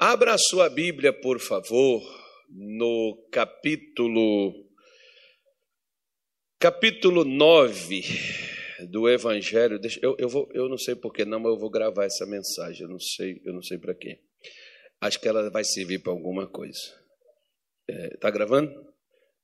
[0.00, 2.00] Abra a sua Bíblia, por favor,
[2.48, 4.54] no capítulo
[6.56, 8.02] capítulo 9
[8.90, 9.76] do Evangelho.
[9.76, 12.82] Deixa, eu, eu, vou, eu não sei porquê, não, mas eu vou gravar essa mensagem.
[12.82, 14.20] Eu não sei, eu não sei para quê.
[15.00, 16.78] Acho que ela vai servir para alguma coisa.
[17.88, 18.72] Está é, tá gravando?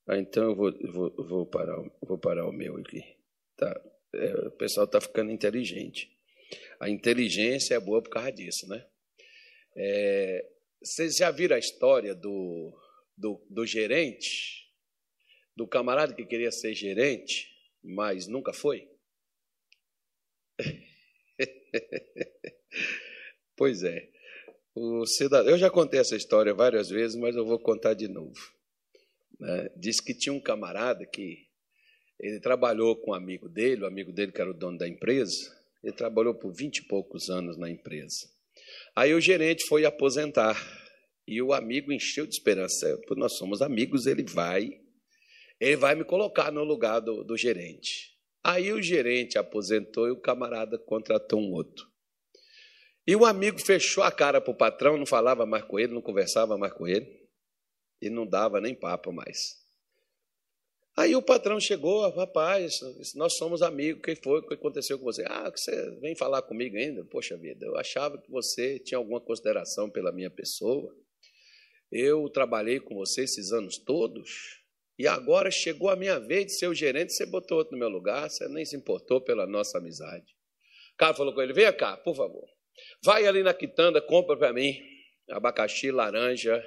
[0.06, 3.02] Ah, então eu vou, vou, vou, parar, vou parar o meu aqui.
[3.56, 3.82] Tá.
[4.14, 6.08] É, o pessoal está ficando inteligente.
[6.78, 8.86] A inteligência é boa por causa disso, né?
[9.76, 10.46] É,
[10.82, 12.72] vocês já viram a história do,
[13.16, 14.70] do, do gerente?
[15.56, 17.48] Do camarada que queria ser gerente,
[17.82, 18.88] mas nunca foi?
[23.56, 24.10] pois é.
[24.74, 28.52] O cidadão, eu já contei essa história várias vezes, mas eu vou contar de novo.
[29.38, 29.70] Né?
[29.76, 31.46] Diz que tinha um camarada que
[32.18, 35.56] ele trabalhou com um amigo dele, o amigo dele que era o dono da empresa,
[35.82, 38.33] ele trabalhou por vinte e poucos anos na empresa.
[38.96, 40.56] Aí o gerente foi aposentar
[41.26, 43.00] e o amigo encheu de esperança.
[43.16, 44.70] Nós somos amigos, ele vai,
[45.58, 48.14] ele vai me colocar no lugar do, do gerente.
[48.42, 51.86] Aí o gerente aposentou e o camarada contratou um outro.
[53.06, 56.00] E o amigo fechou a cara para o patrão, não falava mais com ele, não
[56.00, 57.06] conversava mais com ele,
[58.00, 59.63] e não dava nem papo mais.
[60.96, 62.78] Aí o patrão chegou, rapaz,
[63.16, 65.24] nós somos amigos, o que foi, o que aconteceu com você?
[65.26, 67.04] Ah, você vem falar comigo ainda?
[67.06, 70.94] Poxa vida, eu achava que você tinha alguma consideração pela minha pessoa.
[71.90, 74.30] Eu trabalhei com você esses anos todos,
[74.96, 77.88] e agora chegou a minha vez de ser o gerente, você botou outro no meu
[77.88, 80.32] lugar, você nem se importou pela nossa amizade.
[80.92, 82.48] O cara falou com ele, venha cá, por favor.
[83.02, 84.80] Vai ali na quitanda, compra para mim
[85.28, 86.64] abacaxi, laranja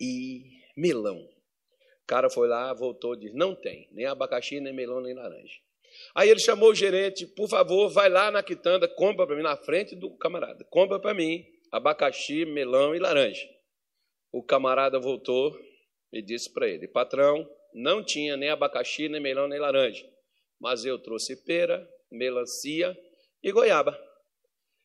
[0.00, 1.28] e melão
[2.10, 5.54] cara foi lá, voltou, disse: não tem, nem abacaxi, nem melão, nem laranja.
[6.12, 9.56] Aí ele chamou o gerente, por favor, vai lá na quitanda, compra para mim, na
[9.56, 13.46] frente do camarada, compra para mim abacaxi, melão e laranja.
[14.32, 15.56] O camarada voltou
[16.12, 20.04] e disse para ele: patrão, não tinha nem abacaxi, nem melão, nem laranja,
[20.60, 22.98] mas eu trouxe pera, melancia
[23.40, 23.96] e goiaba.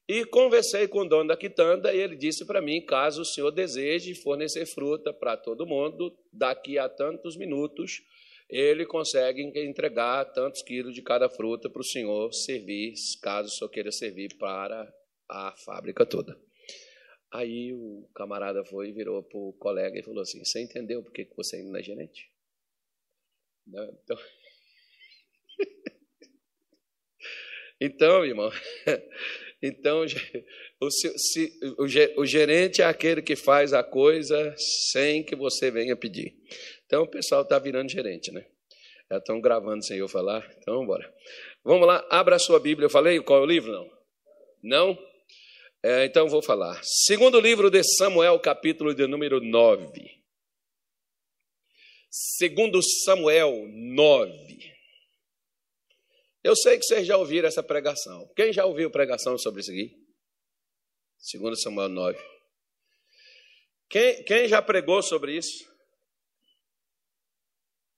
[0.07, 3.51] E conversei com o dono da quitanda e ele disse para mim: caso o senhor
[3.51, 8.03] deseje fornecer fruta para todo mundo, daqui a tantos minutos
[8.47, 13.69] ele consegue entregar tantos quilos de cada fruta para o senhor servir, caso o senhor
[13.69, 14.93] queira servir para
[15.27, 16.39] a fábrica toda.
[17.33, 21.27] Aí o camarada foi, virou para o colega e falou assim: Você entendeu por que
[21.35, 22.31] você ainda não é gerente?
[23.67, 24.17] Então,
[27.81, 28.51] então irmão.
[29.67, 30.05] Então,
[30.79, 31.59] o, se,
[32.17, 34.55] o gerente é aquele que faz a coisa
[34.91, 36.35] sem que você venha pedir.
[36.85, 38.45] Então, o pessoal está virando gerente, né?
[39.09, 41.13] Já estão gravando sem eu falar, então bora.
[41.63, 42.85] Vamos lá, abra a sua Bíblia.
[42.85, 43.71] Eu falei qual é o livro?
[43.71, 43.89] Não?
[44.63, 44.97] Não?
[45.83, 46.79] É, então vou falar.
[46.83, 49.87] Segundo livro de Samuel, capítulo de número 9.
[52.09, 54.74] Segundo Samuel 9.
[56.45, 58.31] Eu sei que vocês já ouviram essa pregação.
[58.35, 59.99] Quem já ouviu pregação sobre isso aqui?
[61.17, 62.19] Segundo Samuel 9.
[63.89, 65.67] Quem, quem já pregou sobre isso?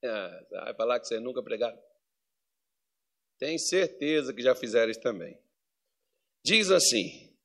[0.01, 1.77] Ah, vai falar que vocês nunca pregaram?
[3.37, 5.37] Tem certeza que já fizeram isso também.
[6.41, 7.37] Diz assim: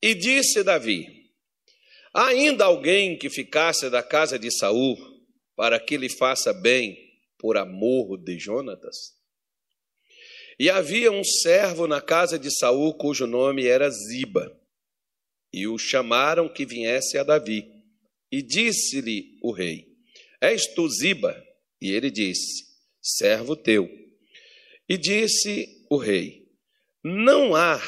[0.00, 1.34] E disse Davi:
[2.14, 4.96] Ainda alguém que ficasse da casa de Saul,
[5.54, 6.96] para que lhe faça bem
[7.36, 9.15] por amor de Jonatas?
[10.58, 14.58] E havia um servo na casa de Saul cujo nome era Ziba.
[15.52, 17.70] E o chamaram que viesse a Davi.
[18.32, 19.86] E disse-lhe o rei:
[20.40, 21.42] És tu Ziba?
[21.80, 22.64] E ele disse:
[23.02, 23.88] Servo teu.
[24.88, 26.48] E disse o rei:
[27.04, 27.80] Não há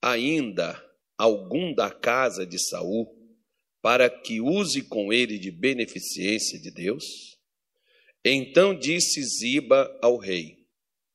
[0.00, 0.82] ainda
[1.18, 3.06] algum da casa de Saul
[3.82, 7.04] para que use com ele de beneficência de Deus?
[8.24, 10.55] Então disse Ziba ao rei: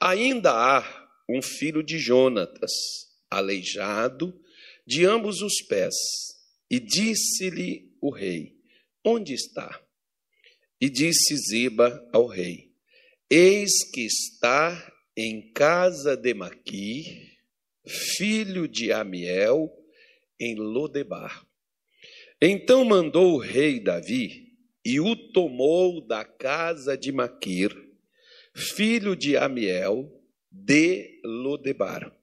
[0.01, 2.71] Ainda há um filho de Jonatas,
[3.29, 4.33] aleijado
[4.83, 5.93] de ambos os pés.
[6.71, 8.57] E disse-lhe o rei:
[9.05, 9.79] Onde está?
[10.81, 12.73] E disse Ziba ao rei:
[13.29, 17.37] Eis que está em casa de Maquir,
[18.17, 19.71] filho de Amiel,
[20.39, 21.45] em Lodebar.
[22.41, 24.47] Então mandou o rei Davi
[24.83, 27.90] e o tomou da casa de Maquir
[28.55, 30.09] filho de Amiel,
[30.51, 32.15] de Lodebar.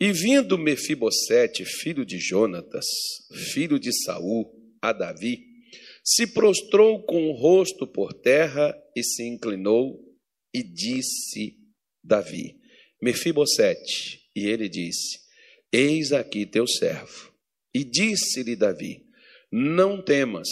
[0.00, 2.86] E vindo Mefibosete, filho de Jonatas,
[3.52, 4.46] filho de Saul,
[4.80, 5.44] a Davi,
[6.04, 9.98] se prostrou com o rosto por terra e se inclinou
[10.54, 11.58] e disse
[12.02, 12.56] Davi:
[13.02, 14.20] Mefibosete.
[14.34, 15.18] E ele disse:
[15.72, 17.32] Eis aqui teu servo.
[17.74, 19.04] E disse-lhe Davi:
[19.50, 20.48] Não temas,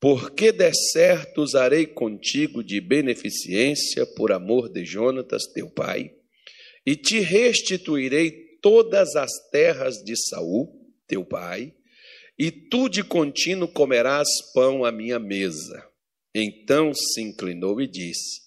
[0.00, 6.12] porque de certo usarei contigo de beneficência por amor de Jonatas, teu pai,
[6.86, 8.30] e te restituirei
[8.62, 10.68] todas as terras de Saul,
[11.06, 11.74] teu pai,
[12.38, 15.84] e tu de contínuo comerás pão à minha mesa.
[16.32, 18.40] Então se inclinou e disse: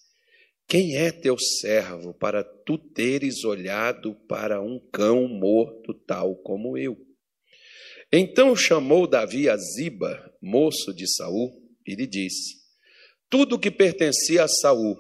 [0.68, 6.98] Quem é teu servo para tu teres olhado para um cão morto tal como eu?
[8.14, 11.52] Então chamou Davi a Ziba, moço de Saul,
[11.86, 12.56] e lhe disse:
[13.30, 14.98] Tudo que pertencia a Saul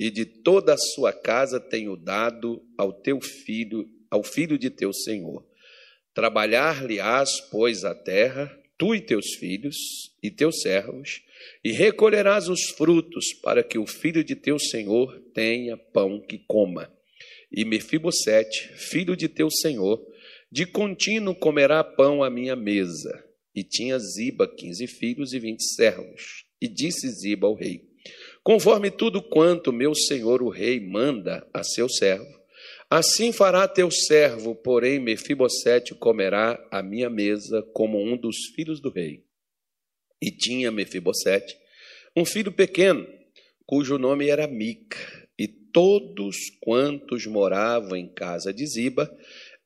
[0.00, 4.94] e de toda a sua casa tenho dado ao teu filho, ao filho de teu
[4.94, 5.46] senhor.
[6.14, 9.76] Trabalhar-lhe-ás, pois, a terra, tu e teus filhos
[10.22, 11.20] e teus servos,
[11.62, 16.90] e recolherás os frutos, para que o filho de teu senhor tenha pão que coma.
[17.52, 20.00] E Mefibosete, filho de teu senhor,
[20.50, 23.22] de contínuo comerá pão à minha mesa.
[23.54, 26.44] E tinha Ziba quinze filhos e vinte servos.
[26.60, 27.82] E disse Ziba ao rei:
[28.42, 32.40] Conforme tudo quanto meu senhor o rei manda a seu servo,
[32.90, 38.90] Assim fará teu servo, porém Mefibosete comerá a minha mesa como um dos filhos do
[38.90, 39.24] rei.
[40.20, 41.56] E tinha Mefibosete
[42.16, 43.06] um filho pequeno,
[43.64, 44.98] cujo nome era Mica,
[45.38, 49.08] e todos quantos moravam em casa de Ziba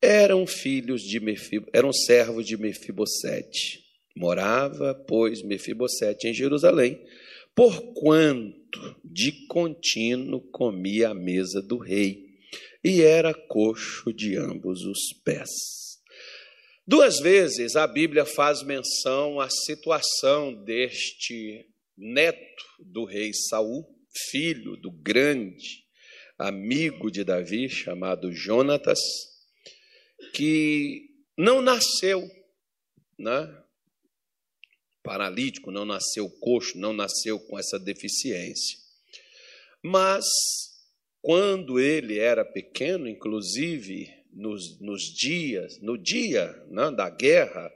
[0.04, 1.66] eram filhos de Mefib...
[1.72, 3.82] eram servos de Mefibosete.
[4.16, 7.00] Morava, pois, Mefibosete em Jerusalém,
[7.54, 12.24] porquanto de contínuo comia a mesa do rei
[12.82, 15.50] e era coxo de ambos os pés.
[16.86, 21.64] Duas vezes a Bíblia faz menção à situação deste
[21.96, 23.86] neto do rei Saul,
[24.30, 25.84] filho do grande
[26.38, 29.00] amigo de Davi, chamado Jonatas,
[30.34, 31.08] que
[31.38, 32.28] não nasceu
[33.16, 33.62] né,
[35.02, 38.78] paralítico, não nasceu coxo, não nasceu com essa deficiência.
[39.80, 40.24] Mas
[41.22, 47.72] quando ele era pequeno, inclusive nos, nos dias, no dia né, da guerra,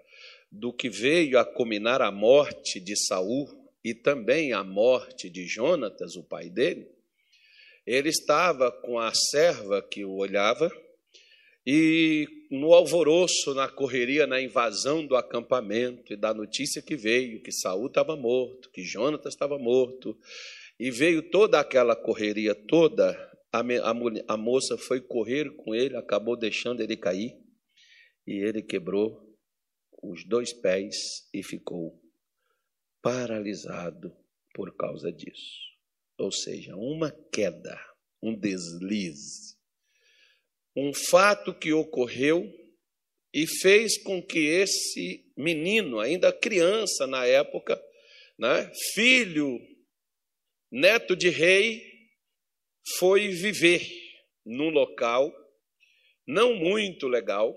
[0.51, 3.47] do que veio a culminar a morte de Saul
[3.85, 6.89] e também a morte de Jonatas, o pai dele,
[7.87, 10.71] ele estava com a serva que o olhava
[11.67, 17.53] e no alvoroço, na correria, na invasão do acampamento e da notícia que veio que
[17.53, 20.19] Saul estava morto, que Jonatas estava morto,
[20.79, 23.13] e veio toda aquela correria toda,
[23.53, 27.37] a, a, a moça foi correr com ele, acabou deixando ele cair,
[28.27, 29.29] e ele quebrou
[30.03, 32.01] os dois pés e ficou
[33.03, 34.15] paralisado
[34.55, 35.69] por causa disso.
[36.19, 37.79] Ou seja, uma queda,
[38.23, 39.58] um deslize,
[40.81, 42.49] um fato que ocorreu
[43.35, 47.81] e fez com que esse menino, ainda criança na época,
[48.39, 49.59] né, filho,
[50.71, 51.83] neto de rei,
[52.99, 53.87] foi viver
[54.47, 55.35] num local
[56.27, 57.55] não muito legal,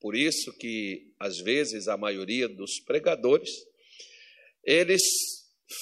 [0.00, 3.50] por isso que às vezes a maioria dos pregadores
[4.64, 5.02] eles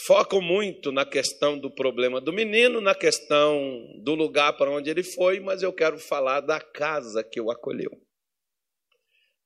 [0.06, 3.60] focam muito na questão do problema do menino, na questão
[4.02, 7.90] do lugar para onde ele foi, mas eu quero falar da casa que o acolheu.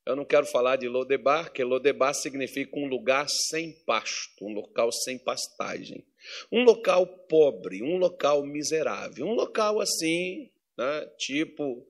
[0.06, 4.90] Eu não quero falar de Lodebar, que Lodebar significa um lugar sem pasto, um local
[4.90, 6.04] sem pastagem.
[6.50, 11.86] Um local pobre, um local miserável, um local assim, né, tipo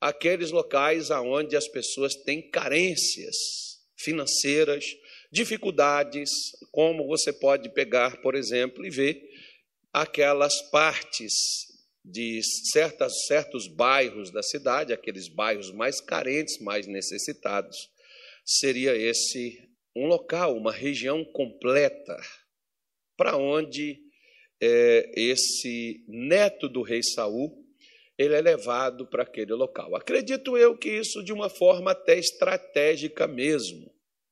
[0.00, 3.36] aqueles locais aonde as pessoas têm carências
[3.98, 4.84] financeiras,
[5.30, 6.30] dificuldades,
[6.72, 9.22] como você pode pegar, por exemplo, e ver
[9.92, 11.32] aquelas partes
[12.04, 12.40] de
[12.72, 17.76] certas, certos bairros da cidade, aqueles bairros mais carentes, mais necessitados,
[18.44, 22.16] seria esse um local, uma região completa
[23.16, 23.98] para onde
[24.62, 27.60] é, esse neto do rei Saul
[28.16, 29.96] ele é levado para aquele local.
[29.96, 33.90] Acredito eu que isso de uma forma até estratégica mesmo,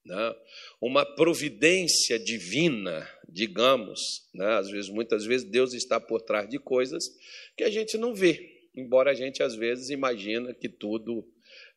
[0.09, 0.35] né?
[0.81, 4.01] uma providência divina, digamos,
[4.35, 4.55] né?
[4.55, 7.05] às vezes, muitas vezes Deus está por trás de coisas
[7.57, 11.29] que a gente não vê, embora a gente às vezes imagina que tudo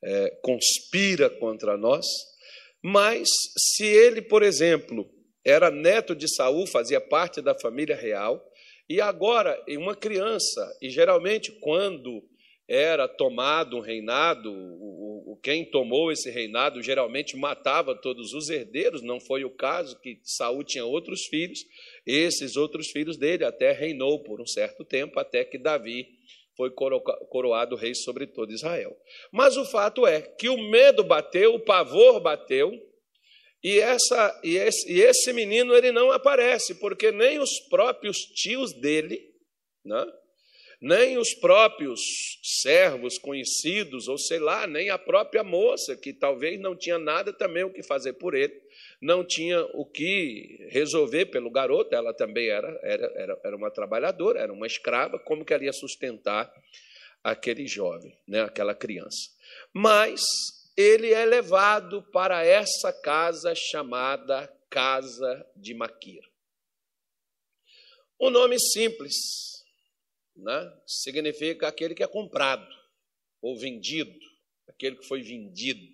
[0.01, 2.07] é, conspira contra nós,
[2.81, 5.07] mas se ele, por exemplo,
[5.43, 8.43] era neto de Saul, fazia parte da família real,
[8.89, 12.23] e agora, uma criança, e geralmente quando
[12.67, 19.01] era tomado um reinado, o, o, quem tomou esse reinado geralmente matava todos os herdeiros,
[19.01, 21.59] não foi o caso que Saul tinha outros filhos,
[22.05, 26.07] esses outros filhos dele até reinou por um certo tempo, até que Davi
[26.55, 28.95] foi coroado rei sobre todo Israel.
[29.31, 32.71] Mas o fato é que o medo bateu, o pavor bateu,
[33.63, 38.73] E, essa, e, esse, e esse menino ele não aparece, porque nem os próprios tios
[38.73, 39.21] dele,
[39.85, 40.03] né?
[40.81, 42.01] Nem os próprios
[42.41, 47.63] servos conhecidos, ou sei lá, nem a própria moça, que talvez não tinha nada também
[47.63, 48.59] o que fazer por ele,
[48.99, 54.39] não tinha o que resolver pelo garoto, ela também era, era, era, era uma trabalhadora,
[54.39, 56.51] era uma escrava, como que ela ia sustentar
[57.23, 59.29] aquele jovem, né, aquela criança.
[59.71, 60.23] Mas
[60.75, 66.23] ele é levado para essa casa chamada Casa de Maquir.
[68.17, 69.60] O nome simples
[70.35, 72.67] né, significa aquele que é comprado
[73.41, 74.19] ou vendido,
[74.67, 75.91] aquele que foi vendido.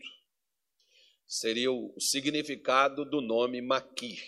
[1.27, 4.21] Seria o significado do nome Maquir.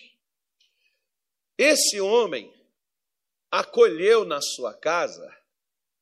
[1.57, 2.53] Esse homem
[3.51, 5.29] acolheu na sua casa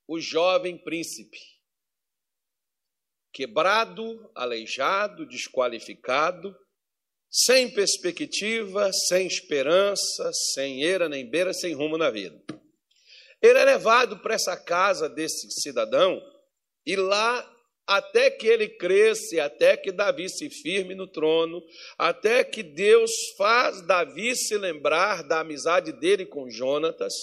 [0.08, 1.58] o jovem príncipe
[3.38, 6.58] quebrado, aleijado, desqualificado,
[7.30, 12.42] sem perspectiva, sem esperança, sem eira nem beira, sem rumo na vida.
[13.42, 16.22] Ele é levado para essa casa desse cidadão
[16.86, 17.48] e lá,
[17.86, 21.62] até que ele cresça, até que Davi se firme no trono,
[21.98, 27.14] até que Deus faz Davi se lembrar da amizade dele com Jonatas,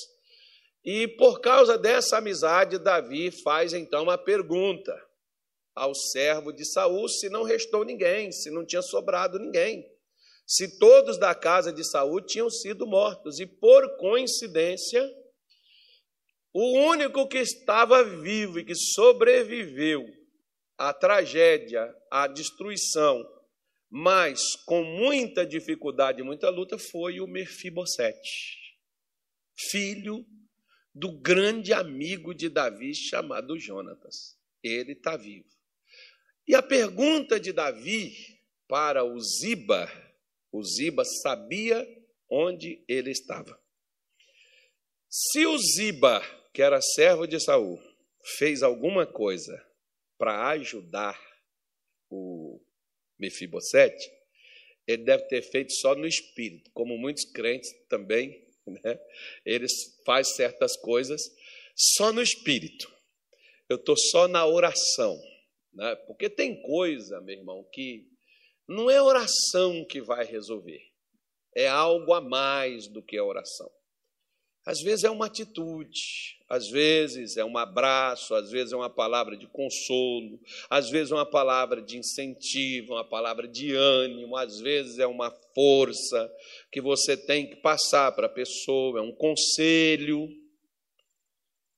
[0.84, 4.94] e por causa dessa amizade, Davi faz então uma pergunta:
[5.74, 9.84] ao servo de Saul se não restou ninguém, se não tinha sobrado ninguém.
[10.46, 15.02] Se todos da casa de Saul tinham sido mortos e por coincidência
[16.54, 20.06] o único que estava vivo e que sobreviveu
[20.78, 23.20] à tragédia, à destruição,
[23.90, 28.76] mas com muita dificuldade e muita luta foi o Mefibosete,
[29.68, 30.24] filho
[30.94, 34.38] do grande amigo de Davi chamado Jonatas.
[34.62, 35.48] Ele está vivo.
[36.46, 38.12] E a pergunta de Davi
[38.68, 39.90] para o Ziba,
[40.52, 41.84] o Ziba sabia
[42.30, 43.60] onde ele estava.
[45.08, 46.22] Se o Ziba,
[46.54, 47.82] que era servo de Saul,
[48.38, 49.60] fez alguma coisa
[50.16, 51.20] para ajudar
[52.08, 52.64] o
[53.18, 54.08] Mefibosete,
[54.86, 59.00] ele deve ter feito só no espírito, como muitos crentes também, né?
[59.44, 59.72] Eles
[60.06, 61.20] fazem certas coisas
[61.74, 62.92] só no espírito.
[63.68, 65.20] Eu estou só na oração.
[65.72, 65.96] Né?
[66.06, 68.06] Porque tem coisa, meu irmão, que
[68.68, 70.80] não é oração que vai resolver,
[71.54, 73.70] é algo a mais do que a oração.
[74.66, 79.36] Às vezes é uma atitude, às vezes é um abraço, às vezes é uma palavra
[79.36, 80.40] de consolo,
[80.70, 85.30] às vezes é uma palavra de incentivo, uma palavra de ânimo, às vezes é uma
[85.54, 86.32] força
[86.72, 90.28] que você tem que passar para a pessoa, é um conselho.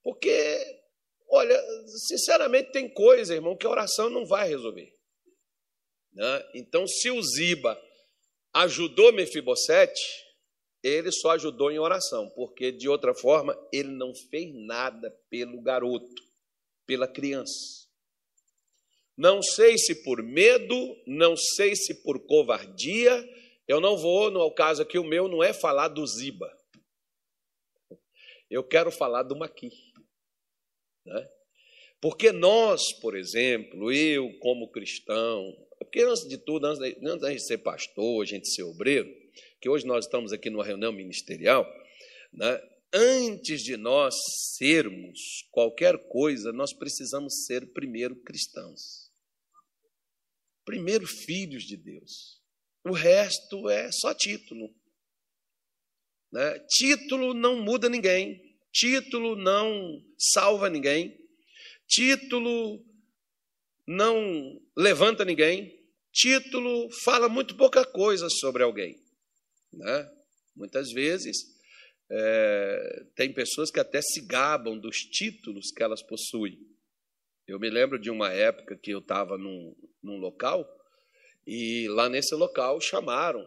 [0.02, 0.76] Porque
[1.28, 1.60] Olha,
[2.08, 4.92] sinceramente, tem coisa, irmão, que a oração não vai resolver.
[6.12, 6.50] Né?
[6.54, 7.80] Então, se o Ziba
[8.54, 10.25] ajudou Mefibosete,
[10.86, 16.22] ele só ajudou em oração, porque de outra forma ele não fez nada pelo garoto,
[16.86, 17.86] pela criança.
[19.16, 20.76] Não sei se por medo,
[21.06, 23.10] não sei se por covardia,
[23.66, 26.56] eu não vou, no caso aqui, o meu não é falar do Ziba.
[28.48, 29.70] Eu quero falar do Maqui.
[31.04, 31.28] Né?
[32.00, 37.58] Porque nós, por exemplo, eu como cristão, porque antes de tudo, antes antes de ser
[37.58, 39.25] pastor, a gente ser obreiro,
[39.60, 41.66] que hoje nós estamos aqui numa reunião ministerial,
[42.32, 42.60] né?
[42.92, 44.14] antes de nós
[44.56, 49.10] sermos qualquer coisa, nós precisamos ser primeiro cristãos.
[50.64, 52.42] Primeiro filhos de Deus.
[52.84, 54.74] O resto é só título.
[56.32, 56.58] Né?
[56.68, 58.58] Título não muda ninguém.
[58.72, 61.16] Título não salva ninguém.
[61.86, 62.84] Título
[63.86, 65.72] não levanta ninguém.
[66.12, 69.05] Título fala muito pouca coisa sobre alguém.
[69.76, 70.10] Né?
[70.54, 71.36] Muitas vezes
[72.10, 76.58] é, tem pessoas que até se gabam dos títulos que elas possuem.
[77.46, 80.66] Eu me lembro de uma época que eu estava num, num local
[81.46, 83.46] e lá nesse local chamaram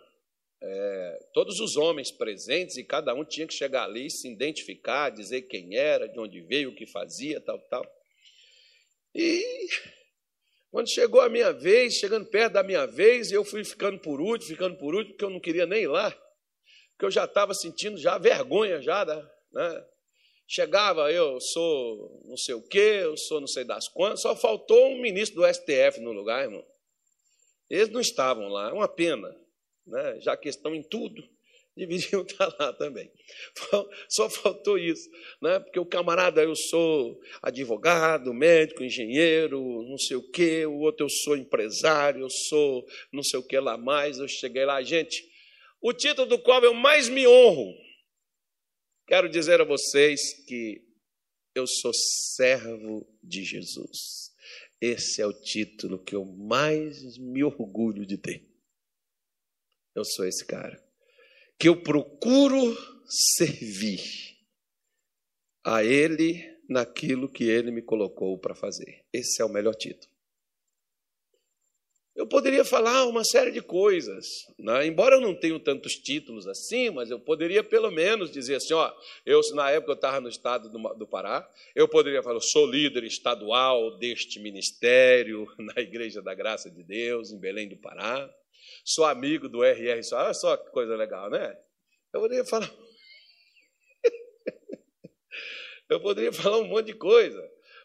[0.61, 5.43] é, todos os homens presentes e cada um tinha que chegar ali, se identificar, dizer
[5.43, 7.85] quem era, de onde veio, o que fazia, tal, tal.
[9.15, 9.67] E
[10.71, 14.49] quando chegou a minha vez, chegando perto da minha vez, eu fui ficando por último,
[14.49, 16.11] ficando por último, porque eu não queria nem ir lá,
[16.91, 19.05] porque eu já estava sentindo já vergonha já,
[19.51, 19.85] né?
[20.47, 24.89] Chegava, eu sou não sei o quê, eu sou não sei das quantas, só faltou
[24.89, 26.65] um ministro do STF no lugar, irmão.
[27.69, 29.29] Eles não estavam lá, é uma pena
[29.85, 31.23] né, já que estão em tudo,
[31.75, 33.11] deveriam estar lá também.
[34.09, 35.09] Só faltou isso,
[35.41, 35.59] né?
[35.59, 41.09] Porque o camarada, eu sou advogado, médico, engenheiro, não sei o quê, o outro eu
[41.09, 44.19] sou empresário, eu sou não sei o que lá mais.
[44.19, 45.23] Eu cheguei lá, gente,
[45.81, 47.73] o título do qual eu mais me honro,
[49.07, 50.83] quero dizer a vocês que
[51.55, 51.91] eu sou
[52.35, 54.29] servo de Jesus.
[54.81, 58.47] Esse é o título que eu mais me orgulho de ter.
[59.93, 60.88] Eu sou esse cara
[61.59, 64.01] que eu procuro servir
[65.65, 69.03] a Ele naquilo que Ele me colocou para fazer.
[69.11, 70.09] Esse é o melhor título.
[72.15, 74.25] Eu poderia falar uma série de coisas,
[74.57, 74.85] né?
[74.85, 78.91] embora eu não tenha tantos títulos assim, mas eu poderia pelo menos dizer assim: ó,
[79.25, 82.65] eu na época eu estava no estado do, do Pará, eu poderia falar, eu sou
[82.65, 88.29] líder estadual deste ministério na Igreja da Graça de Deus, em Belém do Pará
[88.83, 90.17] sou amigo do RR só.
[90.17, 91.57] Olha só que coisa legal, né?
[92.13, 92.71] Eu poderia falar.
[95.89, 97.39] Eu poderia falar um monte de coisa.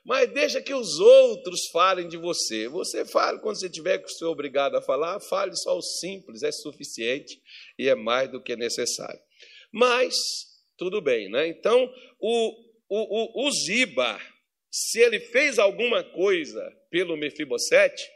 [0.04, 2.68] Mas deixa que os outros falem de você.
[2.68, 6.52] Você fale quando você tiver que ser obrigado a falar, fale só o simples, é
[6.52, 7.40] suficiente
[7.78, 9.20] e é mais do que necessário.
[9.72, 10.14] Mas,
[10.76, 11.48] tudo bem, né?
[11.48, 12.50] Então, o,
[12.88, 14.20] o, o, o Ziba,
[14.70, 18.06] se ele fez alguma coisa pelo Mefibosete,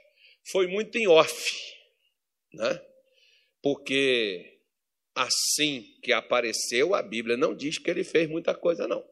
[0.52, 1.77] foi muito em off
[2.52, 2.80] né?
[3.62, 4.60] porque
[5.14, 9.04] assim que apareceu, a Bíblia não diz que ele fez muita coisa, não.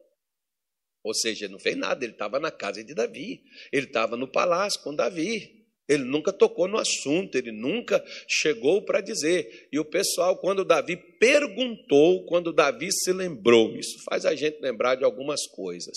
[1.03, 4.81] Ou seja, não fez nada, ele estava na casa de Davi, ele estava no palácio
[4.81, 5.56] com Davi.
[5.87, 9.69] Ele nunca tocou no assunto, ele nunca chegou para dizer.
[9.71, 14.95] E o pessoal, quando Davi perguntou, quando Davi se lembrou, isso faz a gente lembrar
[14.95, 15.95] de algumas coisas.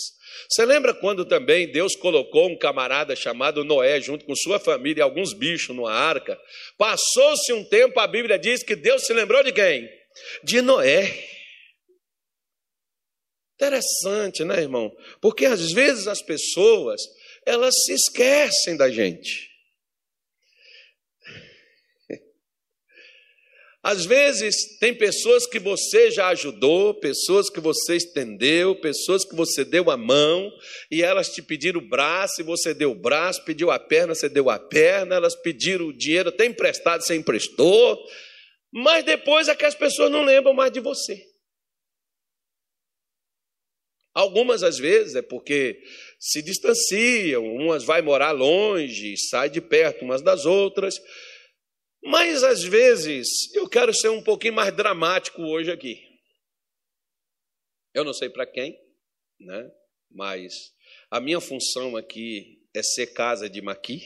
[0.49, 5.03] Você lembra quando também Deus colocou um camarada chamado Noé junto com sua família e
[5.03, 6.39] alguns bichos numa arca?
[6.77, 9.89] Passou-se um tempo, a Bíblia diz que Deus se lembrou de quem?
[10.41, 11.13] De Noé.
[13.55, 14.89] Interessante, né, irmão?
[15.21, 17.01] Porque às vezes as pessoas,
[17.45, 19.50] elas se esquecem da gente.
[23.83, 29.65] Às vezes, tem pessoas que você já ajudou, pessoas que você estendeu, pessoas que você
[29.65, 30.51] deu a mão,
[30.91, 34.29] e elas te pediram o braço, e você deu o braço, pediu a perna, você
[34.29, 37.99] deu a perna, elas pediram o dinheiro até emprestado, você emprestou,
[38.71, 41.19] mas depois é que as pessoas não lembram mais de você.
[44.13, 45.81] Algumas, às vezes, é porque
[46.19, 51.01] se distanciam, umas vai morar longe, sai de perto umas das outras,
[52.03, 56.11] mas às vezes eu quero ser um pouquinho mais dramático hoje aqui.
[57.93, 58.79] Eu não sei para quem,
[59.39, 59.71] né?
[60.09, 60.53] Mas
[61.09, 64.01] a minha função aqui é ser casa de Maqui,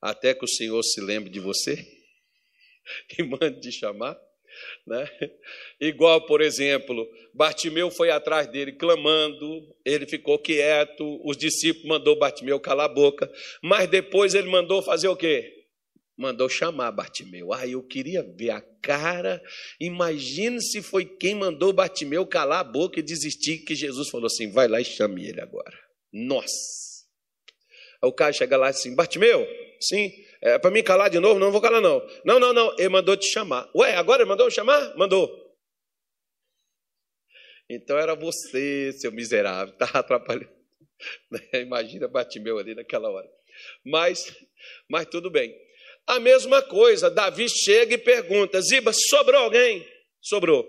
[0.00, 1.86] até que o Senhor se lembre de você
[3.18, 4.18] e mande te chamar.
[4.86, 5.08] Né?
[5.80, 12.58] Igual, por exemplo, Bartimeu foi atrás dele clamando, ele ficou quieto, os discípulos mandou Bartimeu
[12.58, 13.30] calar a boca,
[13.62, 15.57] mas depois ele mandou fazer o quê?
[16.18, 17.52] Mandou chamar Bartimeu.
[17.52, 19.40] Ah, eu queria ver a cara.
[19.80, 24.50] Imagine se foi quem mandou Bartimeu calar a boca e desistir, que Jesus falou assim:
[24.50, 25.78] vai lá e chame ele agora.
[26.12, 27.06] Nossa!
[28.02, 29.46] Aí o cara chega lá assim: Bartimeu,
[29.80, 31.38] sim, é para mim calar de novo?
[31.38, 32.04] Não vou calar, não.
[32.24, 33.70] Não, não, não, ele mandou te chamar.
[33.74, 34.96] Ué, agora ele mandou chamar?
[34.96, 35.46] Mandou.
[37.70, 40.50] Então era você, seu miserável, estava atrapalhando.
[41.54, 43.28] Imagina Bartimeu ali naquela hora.
[43.84, 44.34] Mas,
[44.88, 45.54] mas tudo bem.
[46.08, 49.86] A mesma coisa, Davi chega e pergunta: Ziba, sobrou alguém?
[50.22, 50.66] Sobrou.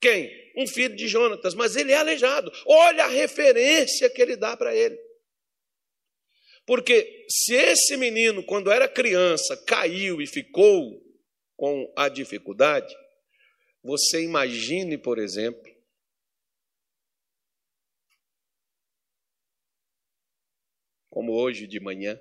[0.00, 0.28] Quem?
[0.56, 2.50] Um filho de Jonatas, mas ele é aleijado.
[2.66, 4.98] Olha a referência que ele dá para ele.
[6.66, 11.00] Porque se esse menino, quando era criança, caiu e ficou
[11.56, 12.92] com a dificuldade,
[13.84, 15.62] você imagine, por exemplo,
[21.08, 22.20] como hoje de manhã,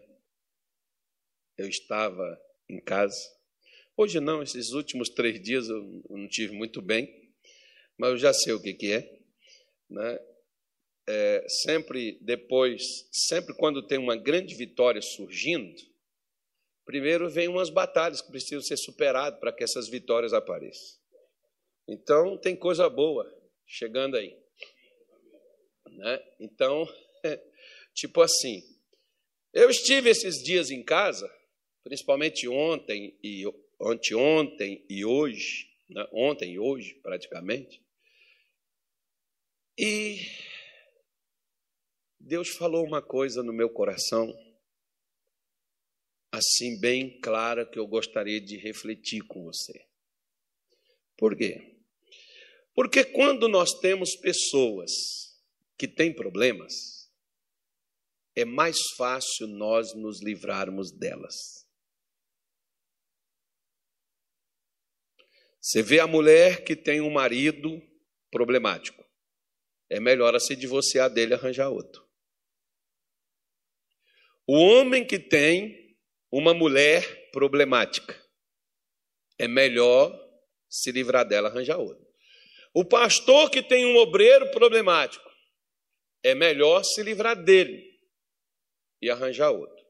[1.58, 2.40] eu estava
[2.74, 3.18] em casa.
[3.96, 7.08] Hoje não, esses últimos três dias eu não tive muito bem,
[7.98, 9.20] mas eu já sei o que, que é.
[9.90, 10.20] Né?
[11.08, 11.46] é.
[11.48, 12.82] Sempre depois,
[13.12, 15.76] sempre quando tem uma grande vitória surgindo,
[16.86, 21.00] primeiro vem umas batalhas que precisam ser superadas para que essas vitórias apareçam.
[21.88, 23.30] Então tem coisa boa
[23.66, 24.38] chegando aí.
[25.88, 26.24] Né?
[26.40, 26.88] Então,
[27.94, 28.62] tipo assim,
[29.54, 31.30] eu estive esses dias em casa
[31.84, 33.44] principalmente ontem e
[33.82, 36.08] anteontem e hoje, né?
[36.14, 37.84] ontem e hoje praticamente.
[39.78, 40.18] E
[42.20, 44.32] Deus falou uma coisa no meu coração,
[46.32, 49.88] assim bem clara, que eu gostaria de refletir com você.
[51.18, 51.80] Por quê?
[52.74, 54.92] Porque quando nós temos pessoas
[55.78, 56.74] que têm problemas,
[58.36, 61.61] é mais fácil nós nos livrarmos delas.
[65.62, 67.80] Você vê a mulher que tem um marido
[68.32, 69.06] problemático.
[69.90, 72.04] É melhor se divorciar dele e arranjar outro.
[74.48, 75.96] O homem que tem
[76.32, 78.20] uma mulher problemática.
[79.38, 80.18] É melhor
[80.68, 82.08] se livrar dela, arranjar outro.
[82.74, 85.30] O pastor que tem um obreiro problemático.
[86.24, 87.84] É melhor se livrar dele
[89.02, 89.86] e arranjar outro.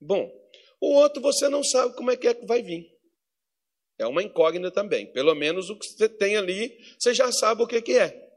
[0.00, 0.30] Bom,
[0.80, 2.97] o outro você não sabe como é que, é que vai vir.
[3.98, 5.06] É uma incógnita também.
[5.06, 8.28] Pelo menos o que você tem ali, você já sabe o que, que é.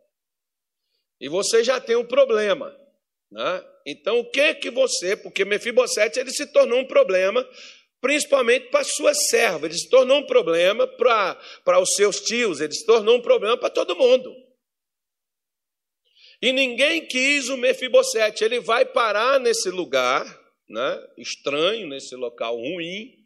[1.20, 2.76] E você já tem um problema.
[3.32, 3.66] Né?
[3.86, 7.48] Então, o que que você, porque Mefibosete ele se tornou um problema,
[8.02, 12.74] principalmente para sua serva, ele se tornou um problema para, para os seus tios, ele
[12.74, 14.36] se tornou um problema para todo mundo.
[16.42, 20.26] E ninguém quis o Mefibosete, ele vai parar nesse lugar,
[20.68, 23.21] né, estranho, nesse local ruim,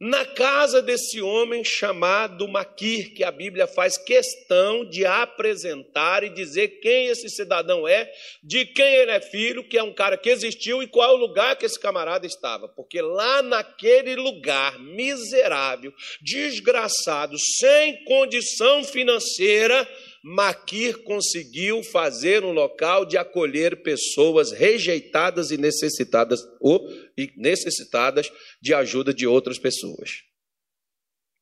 [0.00, 6.78] na casa desse homem chamado Maquir, que a Bíblia faz questão de apresentar e dizer
[6.80, 8.08] quem esse cidadão é,
[8.42, 11.18] de quem ele é filho, que é um cara que existiu e qual é o
[11.18, 12.68] lugar que esse camarada estava.
[12.68, 19.88] Porque lá naquele lugar miserável, desgraçado, sem condição financeira,
[20.30, 26.86] Maquir conseguiu fazer um local de acolher pessoas rejeitadas e necessitadas, ou
[27.34, 30.22] necessitadas de ajuda de outras pessoas.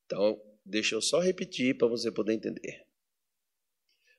[0.04, 2.86] Então, deixa eu só repetir para você poder entender.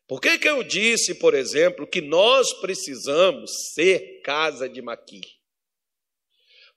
[0.06, 5.24] Por que, que eu disse, por exemplo, que nós precisamos ser casa de Maquir?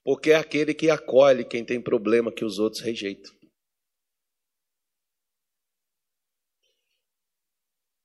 [0.04, 3.39] Porque é aquele que acolhe quem tem problema que os outros rejeitam.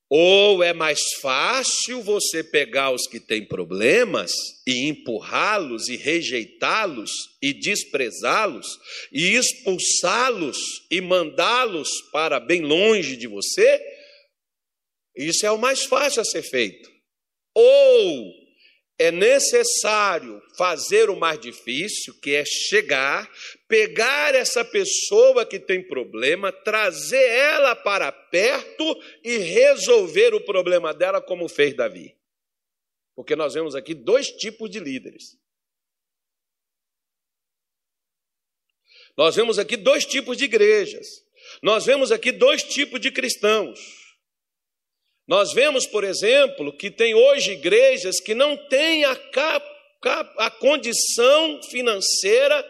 [0.10, 4.32] Ou é mais fácil você pegar os que têm problemas
[4.66, 8.68] e empurrá-los e rejeitá-los e desprezá-los
[9.12, 10.58] e expulsá-los
[10.92, 13.82] e mandá-los para bem longe de você?
[15.16, 16.88] Isso é o mais fácil a ser feito.
[17.56, 18.32] Ou
[19.00, 23.30] é necessário fazer o mais difícil, que é chegar,
[23.68, 28.84] pegar essa pessoa que tem problema, trazer ela para perto
[29.24, 32.16] e resolver o problema dela, como fez Davi.
[33.16, 35.38] Porque nós vemos aqui dois tipos de líderes.
[39.18, 41.08] Nós vemos aqui dois tipos de igrejas.
[41.62, 43.80] Nós vemos aqui dois tipos de cristãos.
[45.28, 49.66] Nós vemos, por exemplo, que tem hoje igrejas que não têm a, cap,
[50.02, 52.64] cap, a condição financeira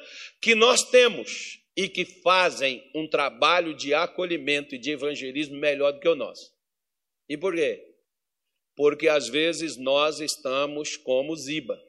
[0.45, 5.99] que nós temos e que fazem um trabalho de acolhimento e de evangelismo melhor do
[5.99, 6.53] que o nosso.
[7.27, 7.83] E por quê?
[8.75, 11.81] Porque às vezes nós estamos como Ziba.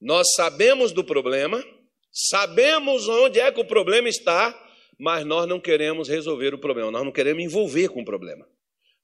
[0.00, 1.62] Nós sabemos do problema,
[2.10, 4.58] sabemos onde é que o problema está,
[4.98, 8.48] mas nós não queremos resolver o problema, nós não queremos envolver com o problema.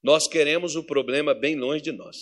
[0.01, 2.17] Nós queremos o problema bem longe de nós.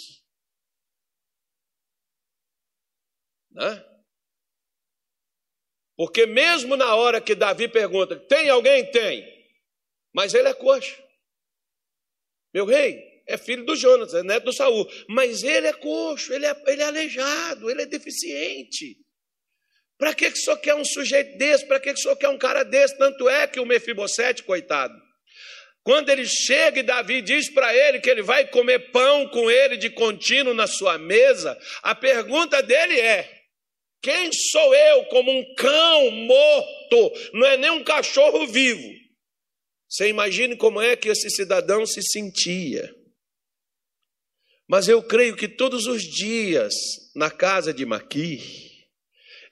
[3.52, 3.87] Né?
[5.98, 8.86] Porque mesmo na hora que Davi pergunta, tem alguém?
[8.92, 9.28] Tem.
[10.14, 10.96] Mas ele é coxo.
[12.54, 14.88] Meu rei é filho do Jonas, é neto do Saul.
[15.10, 18.96] Mas ele é coxo, ele é, ele é aleijado, ele é deficiente.
[19.98, 21.66] Para que, que o senhor quer um sujeito desse?
[21.66, 22.96] Para que, que o senhor quer um cara desse?
[22.96, 24.94] Tanto é que o Mefibosete, coitado,
[25.84, 29.78] quando ele chega e Davi diz para ele que ele vai comer pão com ele
[29.78, 33.37] de contínuo na sua mesa, a pergunta dele é:
[34.02, 37.32] quem sou eu como um cão morto?
[37.34, 38.88] Não é nem um cachorro vivo.
[39.90, 42.94] Você imagine como é que esse cidadão se sentia.
[44.68, 46.74] Mas eu creio que todos os dias,
[47.16, 48.42] na casa de Maquir,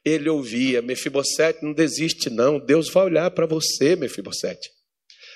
[0.03, 2.59] ele ouvia: Mefibosete, não desiste, não.
[2.59, 4.69] Deus vai olhar para você, Mefibosete.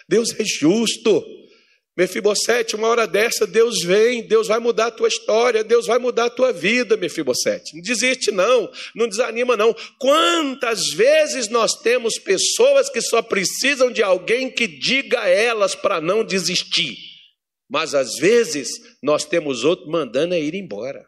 [0.08, 1.26] Deus é justo.
[2.00, 6.28] Mefibosete, uma hora dessa, Deus vem, Deus vai mudar a tua história, Deus vai mudar
[6.28, 7.76] a tua vida, Mefibosete.
[7.76, 9.76] Não desiste, não, não desanima, não.
[10.00, 16.00] Quantas vezes nós temos pessoas que só precisam de alguém que diga a elas para
[16.00, 16.96] não desistir,
[17.70, 18.70] mas às vezes
[19.04, 21.06] nós temos outro mandando é ir embora.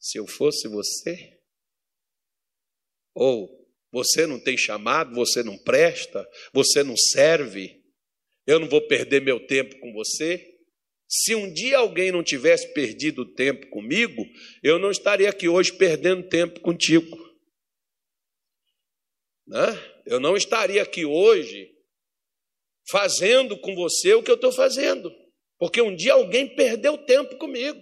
[0.00, 1.38] Se eu fosse você,
[3.14, 3.48] ou
[3.92, 7.79] você não tem chamado, você não presta, você não serve,
[8.50, 10.58] eu não vou perder meu tempo com você.
[11.08, 14.24] Se um dia alguém não tivesse perdido tempo comigo,
[14.60, 17.16] eu não estaria aqui hoje perdendo tempo contigo.
[19.46, 19.66] Né?
[20.04, 21.72] Eu não estaria aqui hoje
[22.90, 25.12] fazendo com você o que eu estou fazendo.
[25.56, 27.80] Porque um dia alguém perdeu tempo comigo.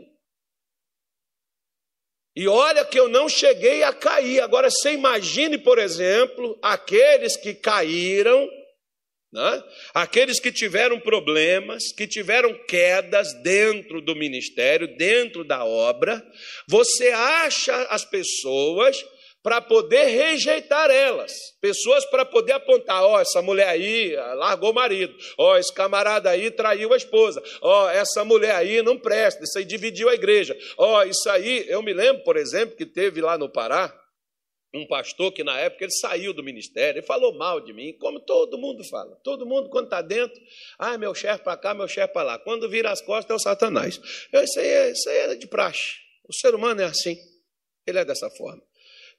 [2.36, 4.40] E olha que eu não cheguei a cair.
[4.40, 8.48] Agora você imagine, por exemplo, aqueles que caíram,
[9.32, 9.62] né?
[9.94, 16.24] aqueles que tiveram problemas, que tiveram quedas dentro do ministério, dentro da obra.
[16.68, 19.04] Você acha as pessoas
[19.42, 21.32] para poder rejeitar elas.
[21.60, 25.72] Pessoas para poder apontar: ó, oh, essa mulher aí largou o marido, ó, oh, esse
[25.72, 30.08] camarada aí traiu a esposa, ó, oh, essa mulher aí não presta, isso aí dividiu
[30.08, 31.64] a igreja, ó, isso aí.
[31.68, 33.94] Eu me lembro, por exemplo, que teve lá no Pará
[34.74, 38.20] um pastor que na época ele saiu do ministério e falou mal de mim, como
[38.20, 39.16] todo mundo fala.
[39.24, 40.38] Todo mundo, quando está dentro,
[40.78, 42.38] ah, meu chefe para cá, meu chefe para lá.
[42.38, 44.00] Quando vira as costas, é o Satanás.
[44.32, 45.94] Eu, isso, aí, é, isso aí é de praxe.
[46.28, 47.16] O ser humano é assim.
[47.86, 48.62] Ele é dessa forma.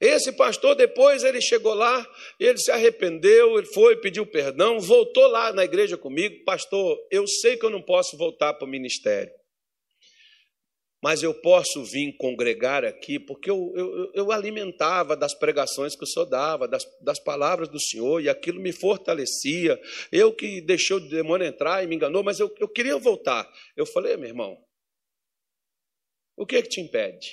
[0.00, 2.08] Esse pastor, depois, ele chegou lá,
[2.38, 6.42] ele se arrependeu, ele foi, pediu perdão, voltou lá na igreja comigo.
[6.42, 9.30] Pastor, eu sei que eu não posso voltar para o ministério,
[11.02, 16.06] mas eu posso vir congregar aqui, porque eu, eu, eu alimentava das pregações que o
[16.06, 19.80] senhor dava, das, das palavras do senhor, e aquilo me fortalecia.
[20.12, 23.50] Eu que deixei o demônio entrar e me enganou, mas eu, eu queria voltar.
[23.74, 24.58] Eu falei, meu irmão,
[26.36, 27.30] o que é que te impede?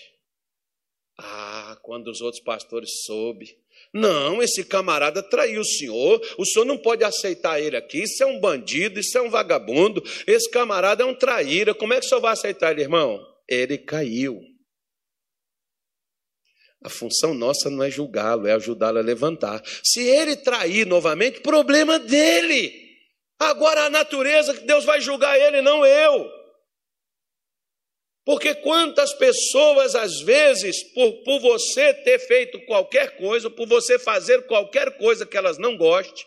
[1.20, 3.58] Ah, quando os outros pastores soube.
[3.94, 8.26] Não, esse camarada traiu o senhor, o senhor não pode aceitar ele aqui, isso é
[8.26, 12.10] um bandido, isso é um vagabundo, esse camarada é um traíra, como é que o
[12.10, 13.37] senhor vai aceitar ele, irmão?
[13.48, 14.42] Ele caiu.
[16.84, 19.62] A função nossa não é julgá-lo, é ajudá-lo a levantar.
[19.84, 22.88] Se ele trair novamente, problema dele.
[23.40, 26.30] Agora a natureza que Deus vai julgar ele, não eu.
[28.26, 34.46] Porque quantas pessoas, às vezes, por, por você ter feito qualquer coisa, por você fazer
[34.48, 36.26] qualquer coisa que elas não gostem,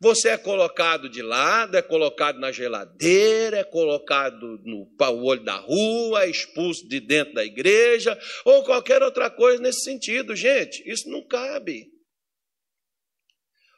[0.00, 6.24] você é colocado de lado, é colocado na geladeira, é colocado no olho da rua,
[6.24, 10.34] é expulso de dentro da igreja, ou qualquer outra coisa nesse sentido.
[10.34, 11.92] Gente, isso não cabe.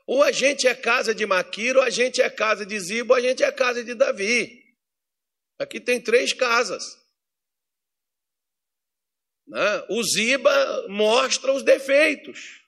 [0.07, 3.19] Ou a gente é casa de Maquiro, ou a gente é casa de Zibo, ou
[3.19, 4.63] a gente é casa de Davi.
[5.59, 6.85] Aqui tem três casas.
[9.47, 9.87] Né?
[9.89, 12.63] O Ziba mostra os defeitos.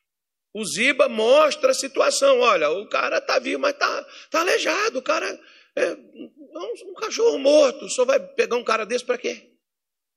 [0.55, 2.39] O Ziba mostra a situação.
[2.39, 5.01] Olha, o cara está vivo, mas está tá aleijado.
[5.01, 5.27] O cara
[5.75, 7.89] é um, um cachorro morto.
[7.89, 9.53] Senhor vai pegar um cara desse para quê?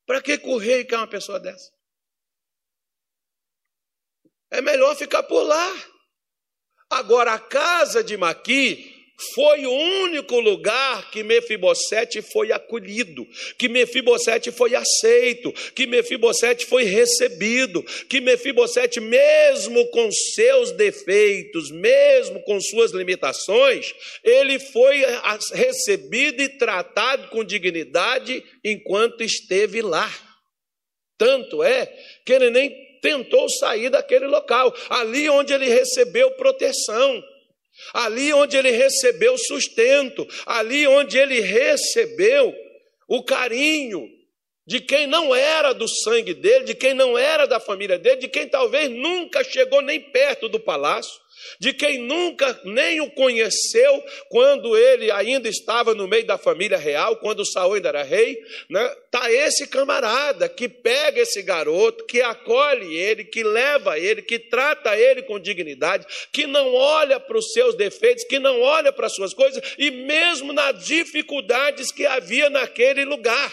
[0.06, 1.72] Para que correr e quer uma pessoa dessa?
[4.52, 5.74] É melhor ficar por lá.
[6.90, 8.97] Agora, a casa de Maqui
[9.34, 13.28] foi o único lugar que Mefibosete foi acolhido,
[13.58, 22.44] que Mefibosete foi aceito, que Mefibosete foi recebido, que Mefibosete, mesmo com seus defeitos, mesmo
[22.44, 23.92] com suas limitações,
[24.24, 25.04] ele foi
[25.52, 30.12] recebido e tratado com dignidade enquanto esteve lá.
[31.18, 31.88] Tanto é
[32.24, 37.24] que ele nem tentou sair daquele local, ali onde ele recebeu proteção
[37.94, 42.54] ali onde ele recebeu sustento, ali onde ele recebeu
[43.08, 44.08] o carinho
[44.66, 48.28] de quem não era do sangue dele, de quem não era da família dele, de
[48.28, 51.27] quem talvez nunca chegou nem perto do palácio
[51.60, 57.18] de quem nunca nem o conheceu quando ele ainda estava no meio da família real,
[57.18, 58.38] quando Saul ainda era rei,
[58.70, 58.88] né?
[59.12, 64.98] Tá esse camarada que pega esse garoto, que acolhe ele, que leva ele, que trata
[64.98, 69.16] ele com dignidade, que não olha para os seus defeitos, que não olha para as
[69.16, 73.52] suas coisas e mesmo nas dificuldades que havia naquele lugar.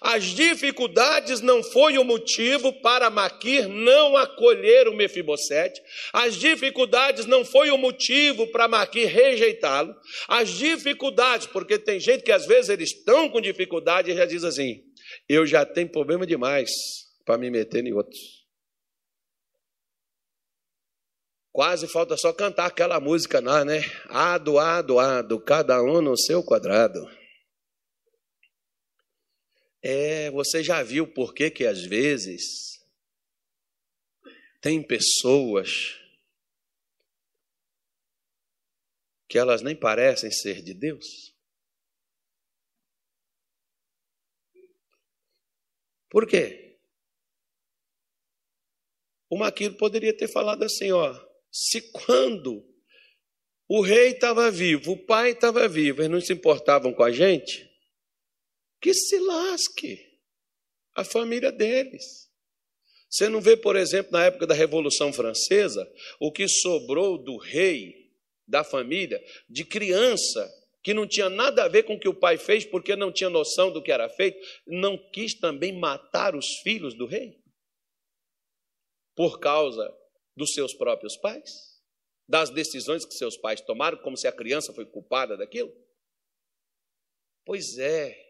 [0.00, 5.80] As dificuldades não foi o motivo para Maquir não acolher o Mefibosete.
[6.12, 9.94] As dificuldades não foi o motivo para Maquir rejeitá-lo.
[10.28, 14.44] As dificuldades, porque tem gente que às vezes eles estão com dificuldade e já diz
[14.44, 14.82] assim:
[15.28, 16.70] eu já tenho problema demais
[17.24, 18.42] para me meter em outros.
[21.52, 23.82] Quase falta só cantar aquela música lá, né?
[24.08, 27.06] Ado, ado, ado, cada um no seu quadrado.
[29.82, 32.80] É, você já viu por que que às vezes
[34.60, 35.98] tem pessoas
[39.28, 41.34] que elas nem parecem ser de Deus?
[46.08, 46.78] Por quê?
[49.28, 51.12] O Maquiro poderia ter falado assim, ó,
[51.50, 52.62] se quando
[53.66, 57.71] o rei estava vivo, o pai estava vivo, eles não se importavam com a gente,
[58.82, 60.18] que se lasque
[60.94, 62.28] a família deles.
[63.08, 68.10] Você não vê, por exemplo, na época da Revolução Francesa, o que sobrou do rei
[68.46, 70.50] da família, de criança,
[70.82, 73.30] que não tinha nada a ver com o que o pai fez, porque não tinha
[73.30, 77.40] noção do que era feito, não quis também matar os filhos do rei?
[79.14, 79.94] Por causa
[80.36, 81.80] dos seus próprios pais?
[82.26, 85.72] Das decisões que seus pais tomaram, como se a criança foi culpada daquilo?
[87.44, 88.21] Pois é,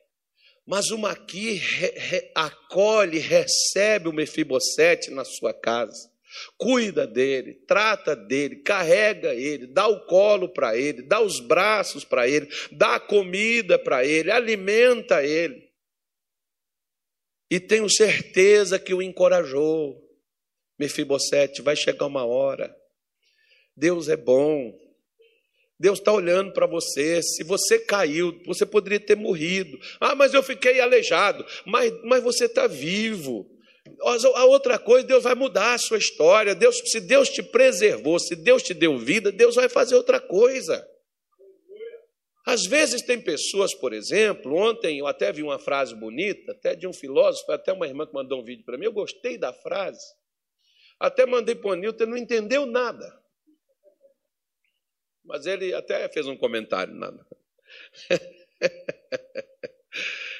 [0.66, 6.10] mas o Maqui re, re, acolhe, recebe o Mefibosete na sua casa,
[6.56, 12.28] cuida dele, trata dele, carrega ele, dá o colo para ele, dá os braços para
[12.28, 15.70] ele, dá comida para ele, alimenta ele.
[17.50, 20.00] E tenho certeza que o encorajou.
[20.78, 22.74] Mefibosete, vai chegar uma hora.
[23.76, 24.74] Deus é bom,
[25.82, 27.20] Deus está olhando para você.
[27.20, 29.76] Se você caiu, você poderia ter morrido.
[29.98, 31.44] Ah, mas eu fiquei aleijado.
[31.66, 33.50] Mas, mas você está vivo.
[34.00, 36.54] A outra coisa, Deus vai mudar a sua história.
[36.54, 40.88] Deus, se Deus te preservou, se Deus te deu vida, Deus vai fazer outra coisa.
[42.46, 46.86] Às vezes tem pessoas, por exemplo, ontem eu até vi uma frase bonita, até de
[46.86, 50.04] um filósofo, até uma irmã que mandou um vídeo para mim, eu gostei da frase.
[51.00, 53.21] Até mandei para o Nilton, não entendeu nada.
[55.24, 56.94] Mas ele até fez um comentário.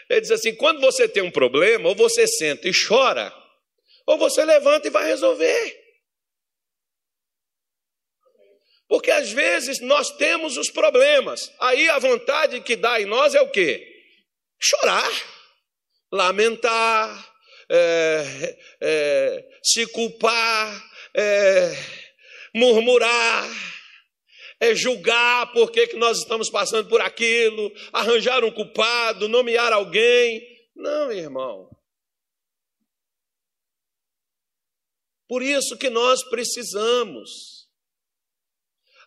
[0.08, 3.32] Ele diz assim: quando você tem um problema, ou você senta e chora,
[4.06, 5.80] ou você levanta e vai resolver.
[8.88, 13.40] Porque às vezes nós temos os problemas, aí a vontade que dá em nós é
[13.40, 13.88] o quê?
[14.60, 15.10] Chorar,
[16.12, 17.34] lamentar,
[17.70, 21.74] é, é, se culpar, é,
[22.54, 23.48] murmurar
[24.62, 30.40] é julgar por que, que nós estamos passando por aquilo, arranjar um culpado, nomear alguém.
[30.76, 31.68] Não, irmão.
[35.26, 37.68] Por isso que nós precisamos.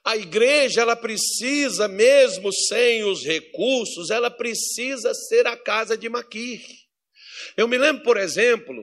[0.04, 6.66] A igreja, ela precisa, mesmo sem os recursos, ela precisa ser a casa de Maquir.
[7.56, 8.76] Eu me lembro, por exemplo,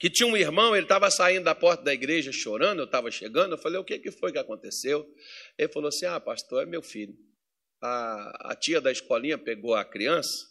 [0.00, 3.52] que tinha um irmão, ele estava saindo da porta da igreja chorando, eu estava chegando,
[3.52, 5.06] eu falei, o que, que foi que aconteceu?
[5.60, 7.14] Ele falou assim, ah, pastor, é meu filho.
[7.82, 10.48] A, a tia da escolinha pegou a criança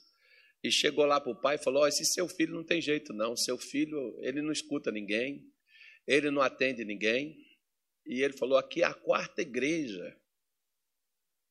[0.64, 3.12] e chegou lá para o pai e falou, oh, esse seu filho não tem jeito
[3.12, 5.52] não, seu filho, ele não escuta ninguém,
[6.06, 7.36] ele não atende ninguém.
[8.06, 10.16] E ele falou, aqui é a quarta igreja.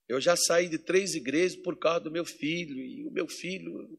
[0.09, 3.99] Eu já saí de três igrejas por causa do meu filho, e o meu filho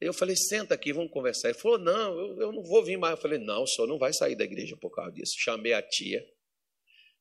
[0.00, 1.48] eu falei, senta aqui, vamos conversar.
[1.48, 3.16] Ele falou, não, eu, eu não vou vir mais.
[3.16, 5.34] Eu falei, não, o senhor não vai sair da igreja por causa disso.
[5.38, 6.24] Chamei a tia.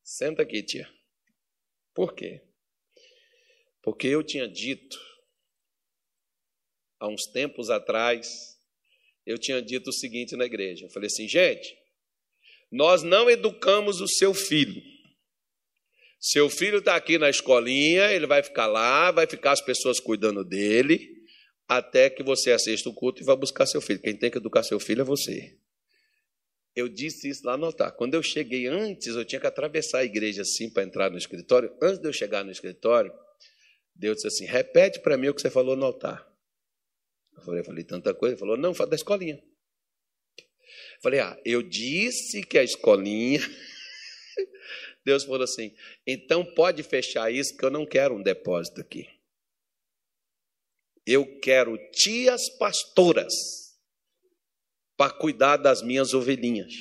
[0.03, 0.87] Senta aqui, tia.
[1.93, 2.41] Por quê?
[3.83, 4.97] Porque eu tinha dito,
[6.99, 8.57] há uns tempos atrás,
[9.25, 10.85] eu tinha dito o seguinte na igreja.
[10.85, 11.75] Eu falei assim, gente,
[12.71, 14.81] nós não educamos o seu filho.
[16.19, 20.45] Seu filho está aqui na escolinha, ele vai ficar lá, vai ficar as pessoas cuidando
[20.45, 21.19] dele
[21.67, 24.01] até que você assista o culto e vá buscar seu filho.
[24.01, 25.57] Quem tem que educar seu filho é você.
[26.75, 27.91] Eu disse isso lá no altar.
[27.91, 31.75] Quando eu cheguei antes, eu tinha que atravessar a igreja assim para entrar no escritório.
[31.81, 33.13] Antes de eu chegar no escritório,
[33.93, 36.25] Deus disse assim: repete para mim o que você falou no altar.
[37.35, 38.33] Eu falei, eu falei tanta coisa.
[38.33, 39.41] Ele falou, não, fala da escolinha.
[40.37, 43.39] Eu falei, ah, eu disse que a escolinha.
[45.03, 49.09] Deus falou assim: então pode fechar isso, que eu não quero um depósito aqui.
[51.05, 53.60] Eu quero tias pastoras
[55.01, 56.71] para cuidar das minhas ovelhinhas.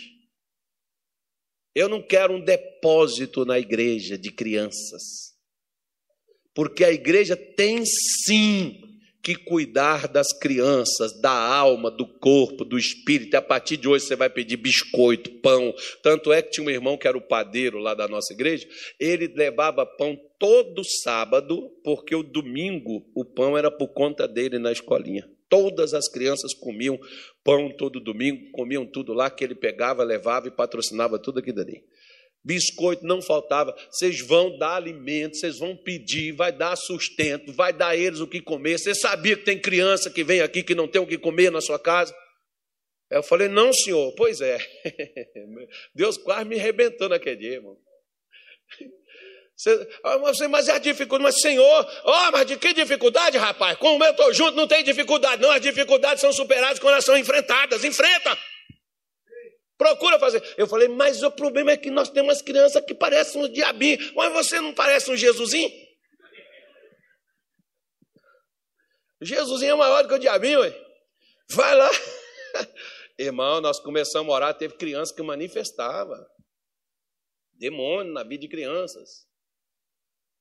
[1.75, 5.33] Eu não quero um depósito na igreja de crianças.
[6.55, 8.79] Porque a igreja tem sim
[9.23, 13.37] que cuidar das crianças, da alma, do corpo, do espírito.
[13.37, 15.75] A partir de hoje você vai pedir biscoito, pão.
[16.03, 19.29] Tanto é que tinha um irmão que era o padeiro lá da nossa igreja, ele
[19.29, 25.27] levava pão todo sábado, porque o domingo o pão era por conta dele na escolinha.
[25.51, 26.99] Todas as crianças comiam
[27.45, 31.85] pão todo domingo, comiam tudo lá que ele pegava, levava e patrocinava tudo aquilo ali
[32.45, 33.75] biscoito não faltava.
[33.91, 38.27] Vocês vão dar alimento, vocês vão pedir, vai dar sustento, vai dar a eles o
[38.27, 38.79] que comer.
[38.79, 41.61] Você sabia que tem criança que vem aqui que não tem o que comer na
[41.61, 42.15] sua casa?
[43.11, 44.15] Eu falei, não, senhor.
[44.15, 44.59] Pois é.
[45.95, 47.77] Deus quase me arrebentou naquele dia, irmão.
[49.61, 50.17] Você, ah,
[50.49, 53.77] mas é a dificuldade, mas Senhor, oh, mas de que dificuldade, rapaz?
[53.77, 55.51] Como eu estou junto, não tem dificuldade, não.
[55.51, 57.85] As dificuldades são superadas quando elas são enfrentadas.
[57.85, 58.39] Enfrenta!
[59.77, 60.43] Procura fazer.
[60.57, 63.99] Eu falei, mas o problema é que nós temos crianças que parecem um diabinho.
[64.15, 65.71] Mas você não parece um Jesusinho?
[69.21, 70.75] Jesusinho é maior do que o diabinho, ué.
[71.51, 71.91] Vai lá.
[73.19, 76.17] Irmão, nós começamos a orar, teve criança que manifestava
[77.53, 79.29] demônio na vida de crianças.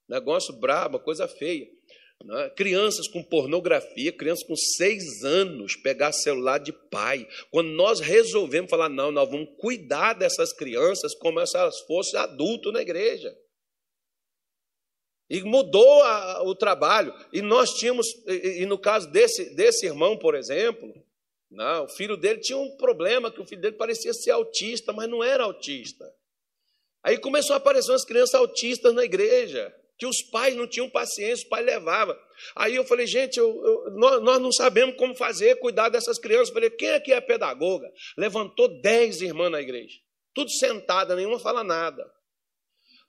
[0.10, 1.70] Negócio brabo, coisa feia.
[2.24, 2.50] Né?
[2.50, 7.28] Crianças com pornografia, crianças com seis anos, pegar celular de pai.
[7.52, 12.74] Quando nós resolvemos falar, não, nós vamos cuidar dessas crianças como se elas fossem adultos
[12.74, 13.38] na igreja.
[15.30, 17.14] E mudou a, o trabalho.
[17.32, 20.92] E nós tínhamos, e, e, no caso desse, desse irmão, por exemplo,
[21.84, 25.24] o filho dele tinha um problema, que o filho dele parecia ser autista, mas não
[25.24, 26.12] era autista.
[27.04, 31.46] Aí começou a aparecer umas crianças autistas na igreja que os pais não tinham paciência,
[31.46, 32.18] o pai levava.
[32.56, 36.48] Aí eu falei, gente, eu, eu, nós, nós, não sabemos como fazer, cuidar dessas crianças.
[36.48, 37.92] Eu falei, quem aqui é pedagoga?
[38.18, 40.00] Levantou dez irmãs na igreja,
[40.34, 42.10] tudo sentada, nenhuma fala nada.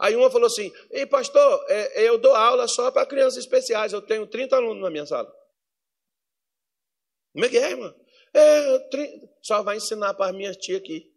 [0.01, 4.03] Aí uma falou assim, ei pastor, é, eu dou aula só para crianças especiais, eu
[4.03, 5.33] tenho 30 alunos na minha sala.
[7.33, 7.95] Como é que é, irmã?
[8.35, 11.10] É, 30, só vai ensinar para as minhas tias aqui.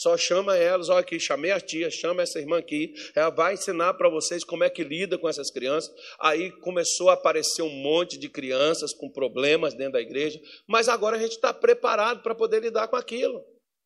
[0.00, 3.92] Só chama elas, olha aqui, chamei a tia, chama essa irmã aqui, ela vai ensinar
[3.92, 5.94] para vocês como é que lida com essas crianças.
[6.18, 11.18] Aí começou a aparecer um monte de crianças com problemas dentro da igreja, mas agora
[11.18, 13.44] a gente está preparado para poder lidar com aquilo.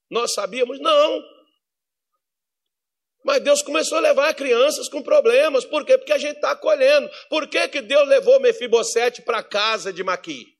[0.08, 0.78] Nós sabíamos?
[0.78, 1.20] Não.
[3.24, 5.64] Mas Deus começou a levar crianças com problemas.
[5.64, 5.98] Por quê?
[5.98, 7.10] Porque a gente está acolhendo.
[7.28, 10.53] Por que, que Deus levou Mefibosete para casa de Maqui?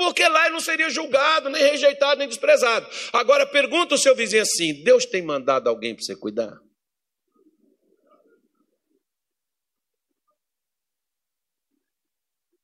[0.00, 2.88] Porque lá ele não seria julgado, nem rejeitado, nem desprezado.
[3.12, 6.58] Agora pergunta o seu vizinho assim: Deus tem mandado alguém para você cuidar?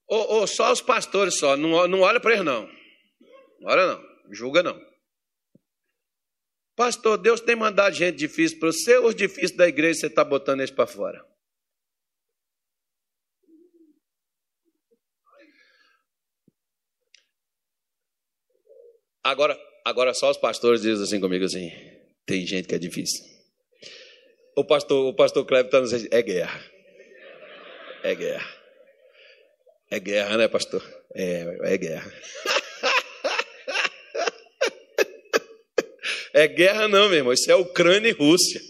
[0.08, 2.62] Ou, ou, só os pastores só, não, não olha para eles não.
[3.60, 4.80] Não olha não, julga não.
[6.74, 10.60] Pastor, Deus tem mandado gente difícil para você, os difíceis da igreja você está botando
[10.60, 11.22] eles para fora.
[19.26, 21.72] Agora, agora só os pastores dizem assim comigo assim:
[22.24, 23.24] tem gente que é difícil.
[24.54, 26.64] O pastor, o pastor Cleber está dizendo: é guerra.
[28.04, 28.56] É guerra.
[29.90, 30.80] É guerra, né, pastor?
[31.12, 32.12] É, é guerra.
[36.32, 37.32] É guerra, não, meu irmão.
[37.32, 38.60] Isso é Ucrânia e Rússia.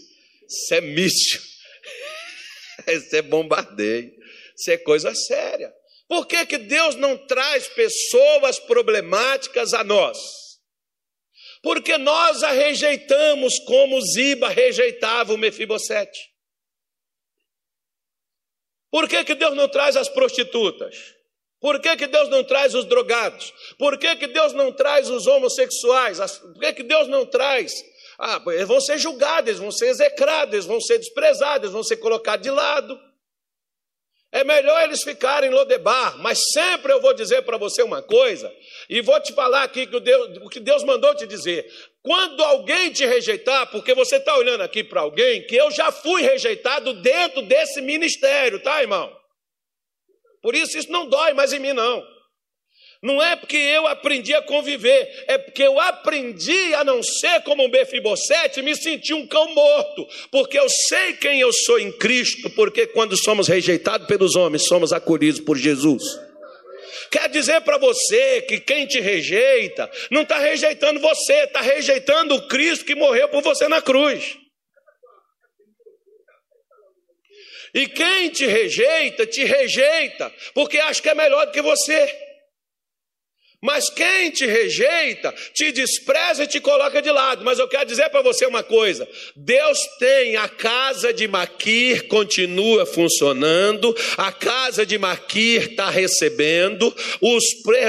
[0.47, 1.41] Isso é míssil.
[2.87, 4.09] Isso é bombardeio.
[4.55, 5.73] Isso é coisa séria.
[6.07, 10.46] Por que, que Deus não traz pessoas problemáticas a nós?
[11.61, 16.19] Porque nós a rejeitamos como Ziba rejeitava o Mefibosete.
[18.91, 20.95] Por que, que Deus não traz as prostitutas?
[21.59, 23.53] Por que, que Deus não traz os drogados?
[23.77, 26.19] Por que, que Deus não traz os homossexuais?
[26.39, 27.73] Por que, que Deus não traz?
[28.19, 31.83] Ah, eles vão ser julgados, eles vão ser execrados, eles vão ser desprezados, eles vão
[31.83, 32.99] ser colocados de lado.
[34.31, 38.53] É melhor eles ficarem em Lodebar, mas sempre eu vou dizer para você uma coisa,
[38.89, 41.65] e vou te falar aqui que o, Deus, o que Deus mandou te dizer.
[42.03, 46.21] Quando alguém te rejeitar, porque você está olhando aqui para alguém que eu já fui
[46.21, 49.15] rejeitado dentro desse ministério, tá, irmão?
[50.41, 52.16] Por isso isso não dói mais em mim, não.
[53.07, 57.63] Não é porque eu aprendi a conviver, é porque eu aprendi a não ser como
[57.63, 61.89] um Befibosete e me senti um cão morto, porque eu sei quem eu sou em
[61.89, 66.03] Cristo, porque quando somos rejeitados pelos homens, somos acolhidos por Jesus.
[67.09, 72.47] Quer dizer para você que quem te rejeita, não está rejeitando você, está rejeitando o
[72.49, 74.37] Cristo que morreu por você na cruz.
[77.73, 82.26] E quem te rejeita, te rejeita, porque acha que é melhor do que você.
[83.59, 87.43] Mas quem te rejeita, te despreza e te coloca de lado.
[87.43, 92.85] Mas eu quero dizer para você uma coisa: Deus tem a casa de Maquir, continua
[92.85, 97.43] funcionando, a casa de Maquir está recebendo os,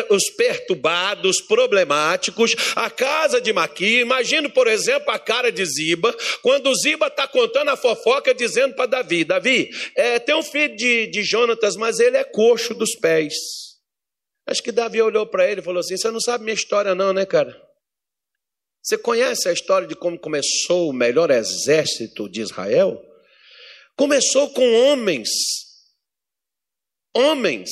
[0.09, 4.01] os perturbados, problemáticos, a casa de Maquir.
[4.01, 8.87] Imagina, por exemplo, a cara de Ziba, quando Ziba está contando a fofoca, dizendo para
[8.87, 13.68] Davi: Davi, é, tem um filho de, de Jonatas, mas ele é coxo dos pés.
[14.49, 17.13] Acho que Davi olhou para ele e falou assim: Você não sabe minha história, não,
[17.13, 17.55] né, cara?
[18.83, 22.99] Você conhece a história de como começou o melhor exército de Israel?
[23.95, 25.29] Começou com homens,
[27.15, 27.71] homens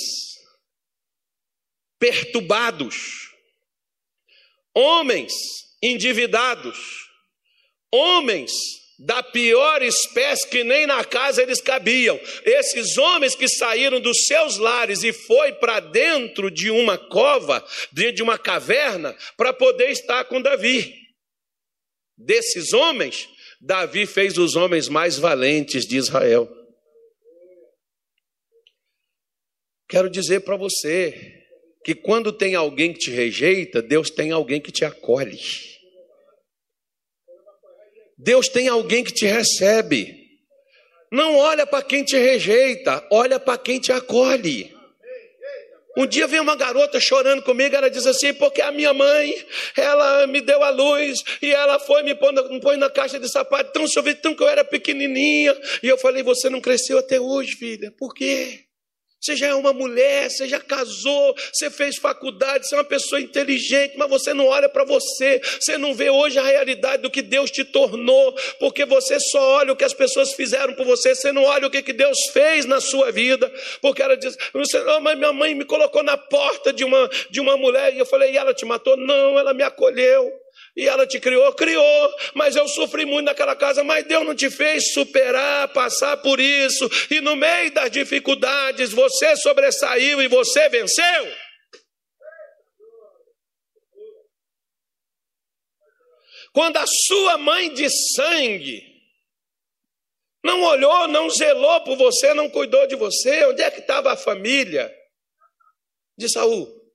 [1.98, 3.30] perturbados,
[4.74, 5.32] homens
[5.82, 6.78] endividados,
[7.90, 8.52] homens
[8.98, 12.18] da pior espécie que nem na casa eles cabiam.
[12.44, 18.16] Esses homens que saíram dos seus lares e foi para dentro de uma cova, dentro
[18.16, 20.94] de uma caverna, para poder estar com Davi.
[22.16, 23.28] Desses homens,
[23.60, 26.48] Davi fez os homens mais valentes de Israel.
[29.88, 31.44] Quero dizer para você
[31.84, 35.38] que quando tem alguém que te rejeita, Deus tem alguém que te acolhe.
[38.16, 40.26] Deus tem alguém que te recebe.
[41.10, 44.74] Não olha para quem te rejeita, olha para quem te acolhe.
[45.96, 49.34] Um dia veio uma garota chorando comigo, ela diz assim, porque a minha mãe,
[49.74, 53.18] ela me deu a luz e ela foi me pôr na, me pôr na caixa
[53.18, 55.56] de sapato, tão chovendo, tão que eu era pequenininha.
[55.82, 57.90] E eu falei, você não cresceu até hoje, filha.
[57.92, 58.65] Por quê?
[59.26, 63.20] Você já é uma mulher, você já casou, você fez faculdade, você é uma pessoa
[63.20, 67.22] inteligente, mas você não olha para você, você não vê hoje a realidade do que
[67.22, 71.32] Deus te tornou, porque você só olha o que as pessoas fizeram por você, você
[71.32, 73.52] não olha o que, que Deus fez na sua vida,
[73.82, 77.56] porque ela diz, oh, mas minha mãe me colocou na porta de uma, de uma
[77.56, 78.96] mulher, e eu falei, e ela te matou?
[78.96, 80.45] Não, ela me acolheu.
[80.76, 81.54] E ela te criou?
[81.54, 83.82] Criou, mas eu sofri muito naquela casa.
[83.82, 86.86] Mas Deus não te fez superar, passar por isso.
[87.10, 91.34] E no meio das dificuldades, você sobressaiu e você venceu.
[96.52, 98.82] Quando a sua mãe de sangue
[100.44, 104.16] não olhou, não zelou por você, não cuidou de você, onde é que estava a
[104.16, 104.94] família
[106.16, 106.85] de Saul?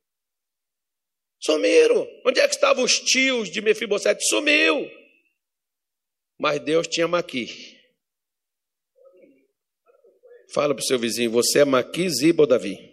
[1.42, 2.08] Sumiram.
[2.24, 4.24] Onde é que estavam os tios de Mefibosete?
[4.28, 4.89] Sumiu.
[6.38, 7.80] Mas Deus tinha Maqui.
[10.54, 12.89] Fala para o seu vizinho, você é Maqui, Ziba ou Davi?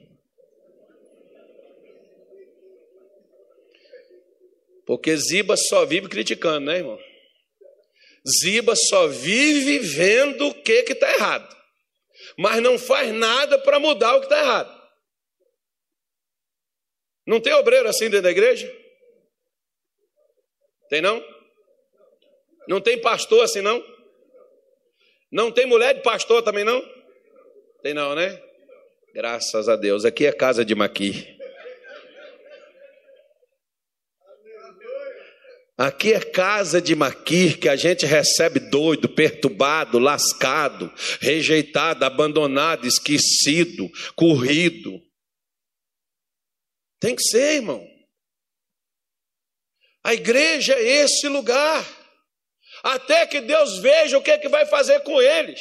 [4.86, 6.98] Porque Ziba só vive criticando, né, irmão?
[8.40, 11.56] Ziba só vive vendo o que está errado.
[12.38, 14.77] Mas não faz nada para mudar o que está errado.
[17.28, 18.74] Não tem obreiro assim dentro da igreja?
[20.88, 21.22] Tem não?
[22.66, 23.84] Não tem pastor assim não?
[25.30, 26.82] Não tem mulher de pastor também não?
[27.82, 28.42] Tem não, né?
[29.12, 30.06] Graças a Deus.
[30.06, 31.36] Aqui é casa de Maqui.
[35.76, 43.86] Aqui é casa de Maquir que a gente recebe doido, perturbado, lascado, rejeitado, abandonado, esquecido,
[44.16, 45.06] corrido.
[47.00, 47.86] Tem que ser, irmão.
[50.04, 51.84] A igreja é esse lugar.
[52.82, 55.60] Até que Deus veja o que, é que vai fazer com eles.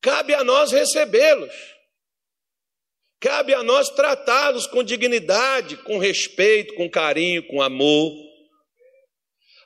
[0.00, 1.54] Cabe a nós recebê-los.
[3.20, 8.23] Cabe a nós tratá-los com dignidade, com respeito, com carinho, com amor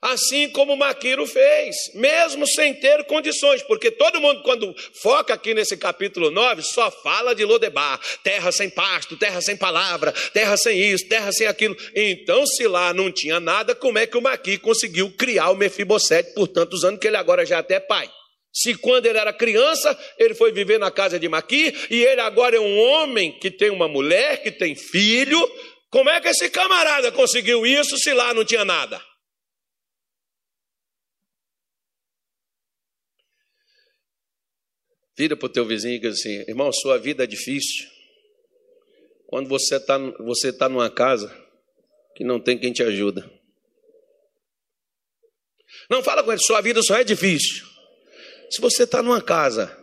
[0.01, 5.77] assim como Maquiro fez, mesmo sem ter condições, porque todo mundo, quando foca aqui nesse
[5.77, 11.09] capítulo 9, só fala de Lodebar, terra sem pasto, terra sem palavra, terra sem isso,
[11.09, 11.77] terra sem aquilo.
[11.95, 16.35] Então, se lá não tinha nada, como é que o Maqui conseguiu criar o Mefibosete
[16.35, 18.11] por tantos anos, que ele agora já é até é pai?
[18.53, 22.57] Se quando ele era criança, ele foi viver na casa de Maqui, e ele agora
[22.57, 25.39] é um homem que tem uma mulher, que tem filho,
[25.91, 29.01] como é que esse camarada conseguiu isso se lá não tinha nada?
[35.19, 37.89] Vira para o teu vizinho e diz assim: irmão, sua vida é difícil.
[39.27, 41.37] Quando você está você tá numa casa
[42.15, 43.29] que não tem quem te ajuda.
[45.91, 47.67] Não fala com ele, sua vida só é difícil.
[48.49, 49.77] Se você está numa casa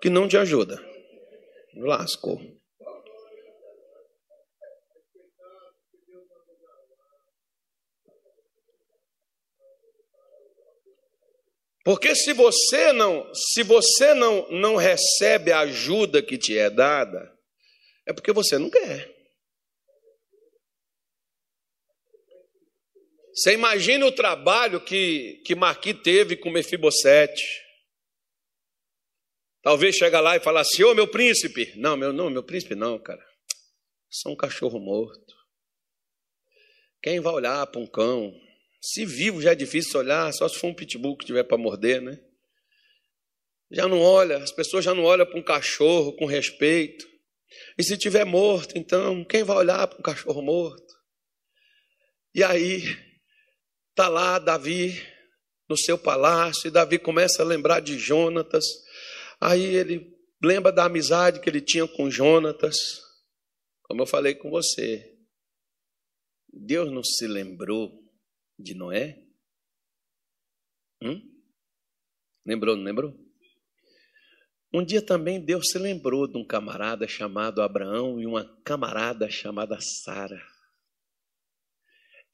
[0.00, 0.80] que não te ajuda,
[1.74, 2.40] lascou.
[11.86, 17.32] Porque se você não, se você não, não recebe a ajuda que te é dada,
[18.04, 19.08] é porque você não quer.
[23.32, 27.44] Você imagina o trabalho que, que Marqui teve com Mefibosete.
[29.62, 31.72] Talvez chega lá e fala assim, ô meu príncipe.
[31.76, 33.24] Não, meu, não, meu príncipe não, cara.
[34.10, 35.36] Sou um cachorro morto.
[37.00, 38.34] Quem vai olhar para um cão?
[38.92, 42.00] Se vivo já é difícil olhar, só se for um pitbull que tiver para morder,
[42.00, 42.22] né?
[43.68, 47.04] Já não olha, as pessoas já não olham para um cachorro com respeito.
[47.76, 50.94] E se tiver morto, então, quem vai olhar para um cachorro morto?
[52.32, 52.84] E aí,
[53.92, 55.02] tá lá Davi
[55.68, 58.64] no seu palácio, e Davi começa a lembrar de Jonatas.
[59.40, 62.76] Aí ele lembra da amizade que ele tinha com Jonatas.
[63.82, 65.12] Como eu falei com você,
[66.52, 68.05] Deus não se lembrou
[68.58, 69.22] de Noé?
[71.02, 71.20] Hum?
[72.44, 73.26] Lembrou, não lembrou?
[74.72, 79.80] Um dia também Deus se lembrou de um camarada chamado Abraão e uma camarada chamada
[79.80, 80.42] Sara.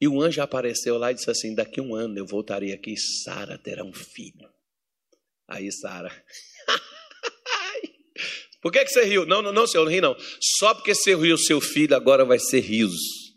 [0.01, 2.99] E o anjo apareceu lá e disse assim: Daqui um ano eu voltarei aqui e
[2.99, 4.53] Sara terá um filho.
[5.47, 6.11] Aí Sara.
[8.61, 9.25] Por que, que você riu?
[9.27, 10.17] Não, não, não, senhor, não ri não.
[10.59, 13.32] Só porque você riu, seu filho agora vai ser riso.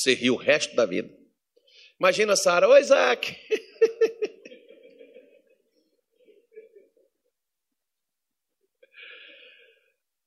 [0.00, 1.14] Você riu o resto da vida.
[1.98, 3.36] Imagina Sara, oi Isaac.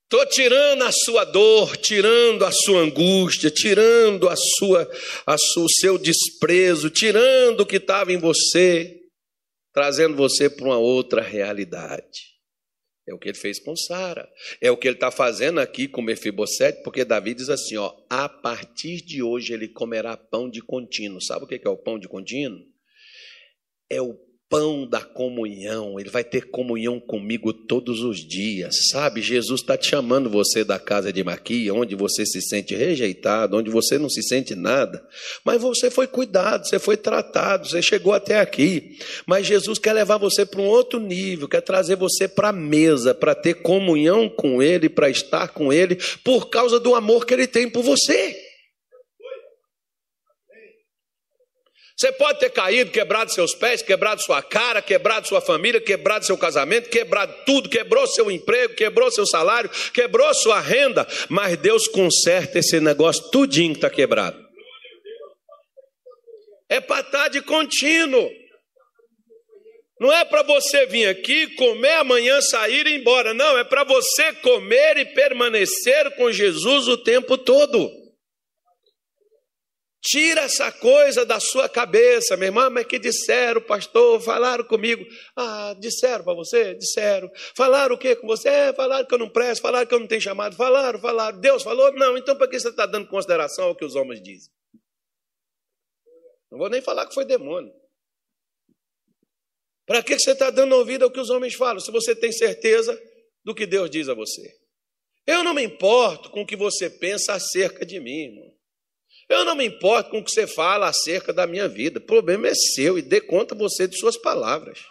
[0.04, 4.88] Estou tirando a sua dor, tirando a sua angústia, tirando a sua,
[5.26, 9.02] a sua, o seu desprezo, tirando o que estava em você,
[9.74, 12.33] trazendo você para uma outra realidade.
[13.08, 14.30] É o que ele fez com Sara.
[14.62, 18.30] É o que ele está fazendo aqui com Mefibosete, porque Davi diz assim: ó, a
[18.30, 21.22] partir de hoje ele comerá pão de contínuo.
[21.22, 22.60] Sabe o que é o pão de contínuo?
[23.90, 24.18] É o
[24.54, 29.20] pão da comunhão, ele vai ter comunhão comigo todos os dias, sabe?
[29.20, 33.72] Jesus está te chamando você da casa de Maquia, onde você se sente rejeitado, onde
[33.72, 35.04] você não se sente nada,
[35.44, 40.18] mas você foi cuidado, você foi tratado, você chegou até aqui, mas Jesus quer levar
[40.18, 44.62] você para um outro nível, quer trazer você para a mesa, para ter comunhão com
[44.62, 48.43] Ele, para estar com Ele, por causa do amor que Ele tem por você.
[52.04, 56.38] Você pode ter caído, quebrado seus pés, quebrado sua cara, quebrado sua família, quebrado seu
[56.38, 62.60] casamento, quebrado tudo, quebrou seu emprego, quebrou seu salário, quebrou sua renda, mas Deus conserta
[62.60, 64.38] esse negócio tudinho que está quebrado.
[66.68, 68.30] É para estar tá de contínuo.
[69.98, 73.34] Não é para você vir aqui, comer amanhã, sair e ir embora.
[73.34, 78.03] Não, é para você comer e permanecer com Jesus o tempo todo.
[80.06, 85.02] Tira essa coisa da sua cabeça, meu irmão, mas que disseram, pastor, falaram comigo.
[85.34, 86.76] Ah, disseram para você?
[86.76, 87.32] Disseram.
[87.56, 88.50] Falaram o que com você?
[88.50, 90.58] É, falaram que eu não presto, falaram que eu não tenho chamado.
[90.58, 91.40] Falaram, falaram.
[91.40, 91.90] Deus falou?
[91.94, 94.52] Não, então para que você está dando consideração ao que os homens dizem?
[96.52, 97.74] Não vou nem falar que foi demônio.
[99.86, 103.02] Para que você está dando ouvido ao que os homens falam, se você tem certeza
[103.42, 104.54] do que Deus diz a você?
[105.26, 108.63] Eu não me importo com o que você pensa acerca de mim, irmão.
[109.34, 111.98] Eu não me importo com o que você fala acerca da minha vida.
[111.98, 114.86] O problema é seu e dê conta você de suas palavras.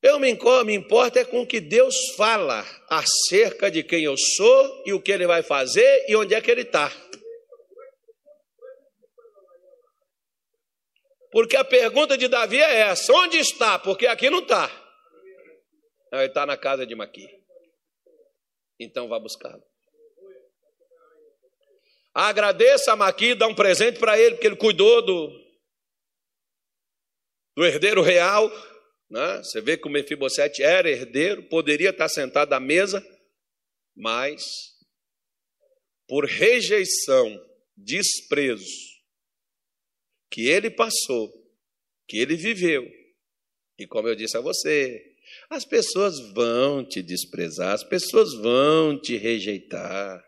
[0.00, 0.30] Eu me,
[0.72, 5.10] importo é com o que Deus fala acerca de quem eu sou e o que
[5.10, 6.88] Ele vai fazer e onde é que Ele está.
[11.32, 13.76] Porque a pergunta de Davi é essa: onde está?
[13.76, 14.70] Porque aqui não está.
[16.12, 17.26] Ele está na casa de Maqui.
[18.78, 19.64] Então vá buscá-lo.
[22.18, 25.28] Agradeça a Maqui, dá um presente para ele, porque ele cuidou do,
[27.54, 28.50] do herdeiro real.
[29.10, 29.36] Né?
[29.42, 33.06] Você vê que o Mefibosete era herdeiro, poderia estar sentado à mesa,
[33.94, 34.42] mas
[36.08, 37.38] por rejeição,
[37.76, 38.64] desprezo
[40.30, 41.30] que ele passou,
[42.08, 42.90] que ele viveu,
[43.78, 45.04] e como eu disse a você,
[45.50, 50.24] as pessoas vão te desprezar, as pessoas vão te rejeitar.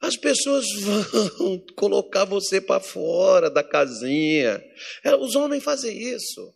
[0.00, 4.62] As pessoas vão colocar você para fora da casinha.
[5.02, 6.54] É, os homens fazem isso.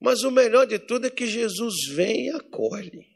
[0.00, 3.14] Mas o melhor de tudo é que Jesus vem e acolhe.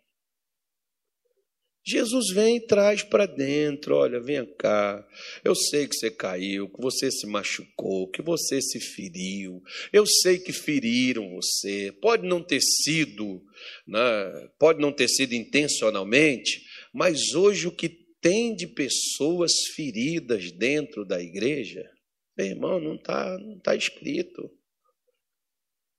[1.89, 5.03] Jesus vem e traz para dentro, olha, vem cá.
[5.43, 9.62] Eu sei que você caiu, que você se machucou, que você se feriu.
[9.91, 11.91] Eu sei que feriram você.
[12.03, 13.43] Pode não ter sido,
[13.87, 14.51] né?
[14.59, 16.62] pode não ter sido intencionalmente,
[16.93, 21.89] mas hoje o que tem de pessoas feridas dentro da igreja,
[22.37, 24.51] meu irmão, não está não tá escrito.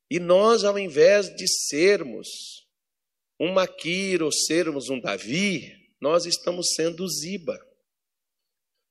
[0.10, 2.28] E nós, ao invés de sermos
[3.40, 7.58] um Maquir ou sermos um Davi, nós estamos sendo Ziba.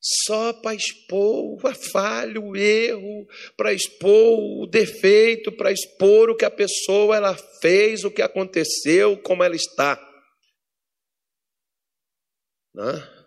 [0.00, 3.26] Só para expor a falha, o erro,
[3.56, 9.20] para expor o defeito, para expor o que a pessoa ela fez, o que aconteceu,
[9.20, 9.98] como ela está.
[12.72, 13.17] Não?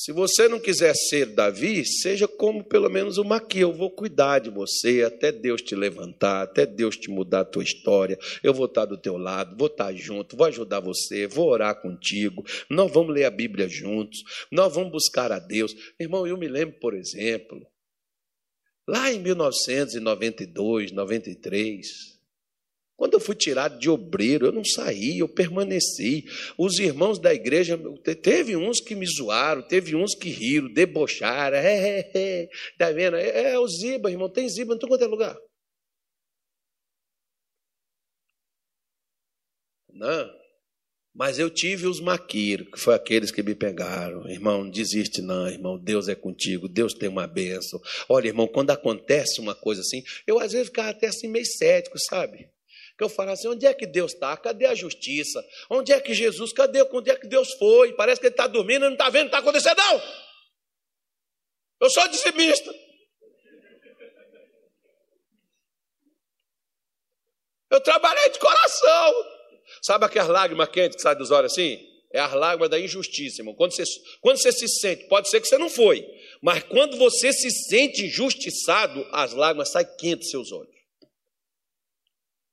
[0.00, 3.58] Se você não quiser ser Davi, seja como pelo menos o Maqui.
[3.58, 7.64] Eu vou cuidar de você até Deus te levantar, até Deus te mudar a tua
[7.64, 8.16] história.
[8.40, 12.44] Eu vou estar do teu lado, vou estar junto, vou ajudar você, vou orar contigo.
[12.70, 14.22] Nós vamos ler a Bíblia juntos,
[14.52, 15.74] nós vamos buscar a Deus.
[15.98, 17.66] Irmão, eu me lembro, por exemplo,
[18.86, 22.17] lá em 1992, 93,
[22.98, 26.24] quando eu fui tirado de obreiro, eu não saí, eu permaneci.
[26.58, 27.78] Os irmãos da igreja,
[28.20, 31.56] teve uns que me zoaram, teve uns que riram, debocharam.
[31.56, 32.48] É, é, é.
[32.76, 33.16] Tá vendo?
[33.16, 35.38] É, é o Ziba, irmão, tem Ziba em todo quanto é lugar.
[39.92, 40.28] Não.
[41.14, 44.28] Mas eu tive os maquiros, que foi aqueles que me pegaram.
[44.28, 45.78] Irmão, não desiste não, irmão.
[45.78, 47.80] Deus é contigo, Deus tem uma bênção.
[48.08, 51.96] Olha, irmão, quando acontece uma coisa assim, eu às vezes ficava até assim meio cético,
[52.10, 52.50] sabe?
[52.98, 54.36] Que eu falo assim: onde é que Deus está?
[54.36, 55.42] Cadê a justiça?
[55.70, 56.52] Onde é que Jesus?
[56.52, 56.82] Cadê?
[56.82, 57.92] Onde é que Deus foi?
[57.94, 60.02] Parece que ele está dormindo e não está vendo o que está acontecendo, não.
[61.80, 62.74] Eu sou dizimista.
[67.70, 69.14] Eu trabalhei de coração.
[69.80, 71.78] Sabe aquelas lágrimas quentes que saem dos olhos assim?
[72.12, 73.54] É as lágrimas da injustiça, irmão.
[73.54, 73.84] Quando você,
[74.20, 76.04] quando você se sente, pode ser que você não foi,
[76.42, 80.77] mas quando você se sente injustiçado, as lágrimas saem quentes dos seus olhos.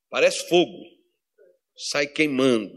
[0.09, 0.83] Parece fogo,
[1.75, 2.71] sai queimando.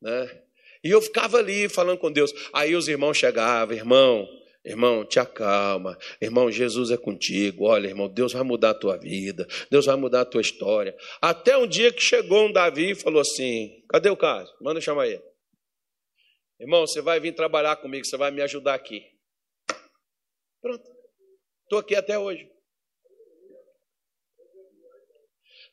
[0.00, 0.42] Né?
[0.84, 2.32] E eu ficava ali falando com Deus.
[2.52, 4.28] Aí os irmãos chegavam, irmão,
[4.66, 5.96] Irmão, te acalma.
[6.20, 7.66] Irmão, Jesus é contigo.
[7.66, 9.46] Olha, irmão, Deus vai mudar a tua vida.
[9.70, 10.92] Deus vai mudar a tua história.
[11.22, 14.52] Até um dia que chegou um Davi e falou assim: Cadê o caso?
[14.60, 15.22] Manda chamar ele.
[16.58, 19.06] Irmão, você vai vir trabalhar comigo, você vai me ajudar aqui.
[20.60, 20.84] Pronto.
[21.62, 22.50] Estou aqui até hoje.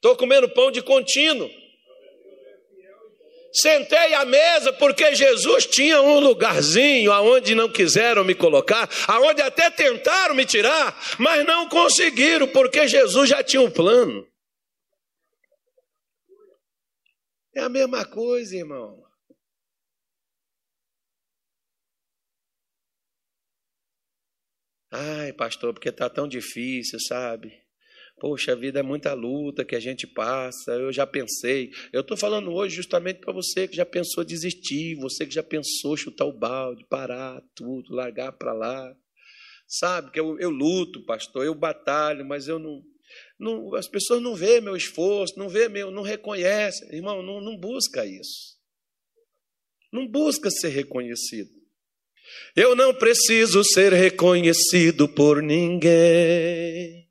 [0.03, 1.49] Estou comendo pão de contínuo.
[3.53, 9.71] Sentei à mesa porque Jesus tinha um lugarzinho aonde não quiseram me colocar, aonde até
[9.71, 14.27] tentaram me tirar, mas não conseguiram porque Jesus já tinha um plano.
[17.55, 19.01] É a mesma coisa, irmão.
[24.91, 27.62] Ai, pastor, porque está tão difícil, sabe?
[28.19, 30.71] Poxa, vida é muita luta que a gente passa.
[30.71, 31.71] Eu já pensei.
[31.91, 35.97] Eu estou falando hoje justamente para você que já pensou desistir, você que já pensou
[35.97, 38.95] chutar o balde, parar tudo, largar para lá.
[39.67, 42.81] Sabe que eu, eu luto, pastor, eu batalho, mas eu não,
[43.39, 46.93] não, as pessoas não vê meu esforço, não vê meu, não reconhecem.
[46.93, 48.57] Irmão, não, não busca isso.
[49.91, 51.51] Não busca ser reconhecido.
[52.55, 57.02] Eu não preciso ser reconhecido por ninguém.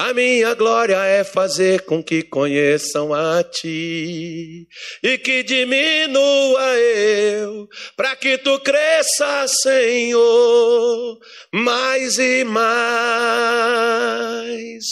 [0.00, 4.68] A minha glória é fazer com que conheçam a ti
[5.02, 11.18] e que diminua eu, para que tu cresça, Senhor,
[11.52, 12.68] mais e mais.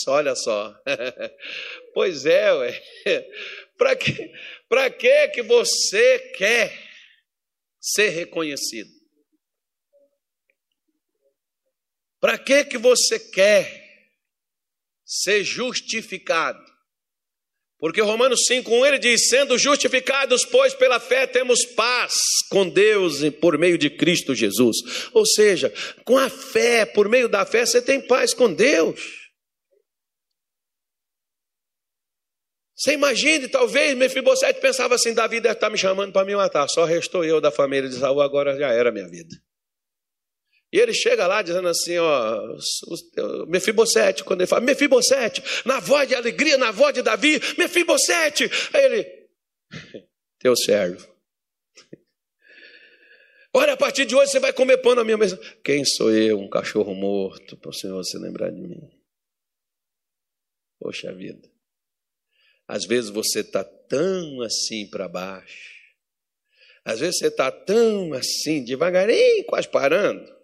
[0.09, 0.75] Olha só.
[1.95, 2.83] pois é, ué.
[3.79, 4.33] Para que,
[4.71, 6.73] para que que você quer
[7.79, 8.91] ser reconhecido?
[12.19, 13.86] Para que que você quer
[15.07, 16.61] ser justificado.
[17.79, 22.15] Porque Romanos 5,1 ele diz: sendo justificados, pois pela fé temos paz
[22.51, 24.77] com Deus por meio de Cristo Jesus.
[25.13, 25.73] Ou seja,
[26.05, 29.27] com a fé, por meio da fé, você tem paz com Deus.
[32.75, 36.85] Você imagine, talvez Mefibosete pensava assim: Davi deve estar me chamando para me matar, só
[36.85, 39.35] restou eu da família de Saul, agora já era minha vida.
[40.77, 42.59] E ele chega lá dizendo assim, ó,
[43.49, 48.45] Mefibosete, quando ele fala, Mefibosete, na voz de alegria, na voz de Davi, Mefibosete.
[48.75, 49.29] Aí ele,
[50.39, 51.09] teu servo.
[53.57, 55.41] Olha, a partir de hoje você vai comer pão na minha mesa.
[55.65, 58.91] Quem sou eu, um cachorro morto, para o Senhor se lembrar de mim?
[60.79, 61.51] Poxa vida.
[62.69, 65.75] Às vezes você está tão assim para baixo.
[66.85, 70.36] Às vezes você está tão assim, devagarinho, quase parando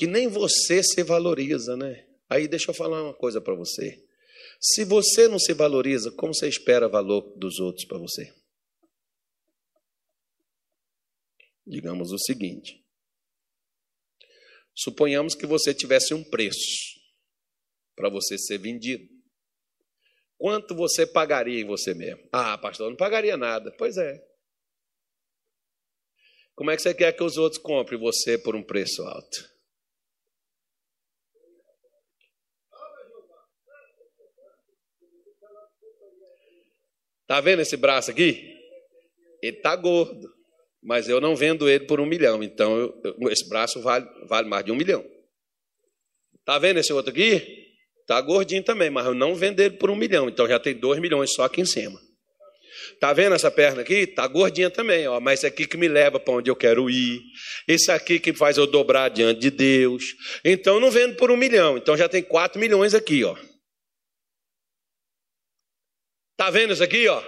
[0.00, 2.08] que nem você se valoriza, né?
[2.26, 4.02] Aí deixa eu falar uma coisa para você.
[4.58, 8.34] Se você não se valoriza, como você espera valor dos outros para você?
[11.66, 12.82] Digamos o seguinte:
[14.74, 16.98] suponhamos que você tivesse um preço
[17.94, 19.06] para você ser vendido.
[20.38, 22.26] Quanto você pagaria em você mesmo?
[22.32, 23.70] Ah, pastor, não pagaria nada.
[23.76, 24.18] Pois é.
[26.54, 29.49] Como é que você quer que os outros comprem você por um preço alto?
[37.30, 38.56] Tá vendo esse braço aqui?
[39.40, 40.28] Ele tá gordo,
[40.82, 42.42] mas eu não vendo ele por um milhão.
[42.42, 45.04] Então eu, esse braço vale, vale mais de um milhão.
[46.44, 47.68] Tá vendo esse outro aqui?
[48.04, 50.28] Tá gordinho também, mas eu não vendo ele por um milhão.
[50.28, 52.00] Então já tem dois milhões só aqui em cima.
[52.98, 54.08] Tá vendo essa perna aqui?
[54.08, 55.20] Tá gordinha também, ó.
[55.20, 57.20] Mas esse aqui que me leva para onde eu quero ir.
[57.68, 60.02] Esse aqui que faz eu dobrar diante de Deus.
[60.44, 61.78] Então não vendo por um milhão.
[61.78, 63.36] Então já tem quatro milhões aqui, ó.
[66.40, 67.22] Está vendo isso aqui, ó?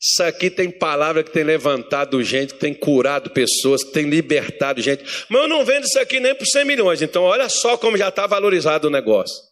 [0.00, 4.80] Isso aqui tem palavra que tem levantado gente, que tem curado pessoas, que tem libertado
[4.80, 5.02] gente.
[5.28, 7.02] Mas eu não vendo isso aqui nem por 100 milhões.
[7.02, 9.47] Então, olha só como já está valorizado o negócio.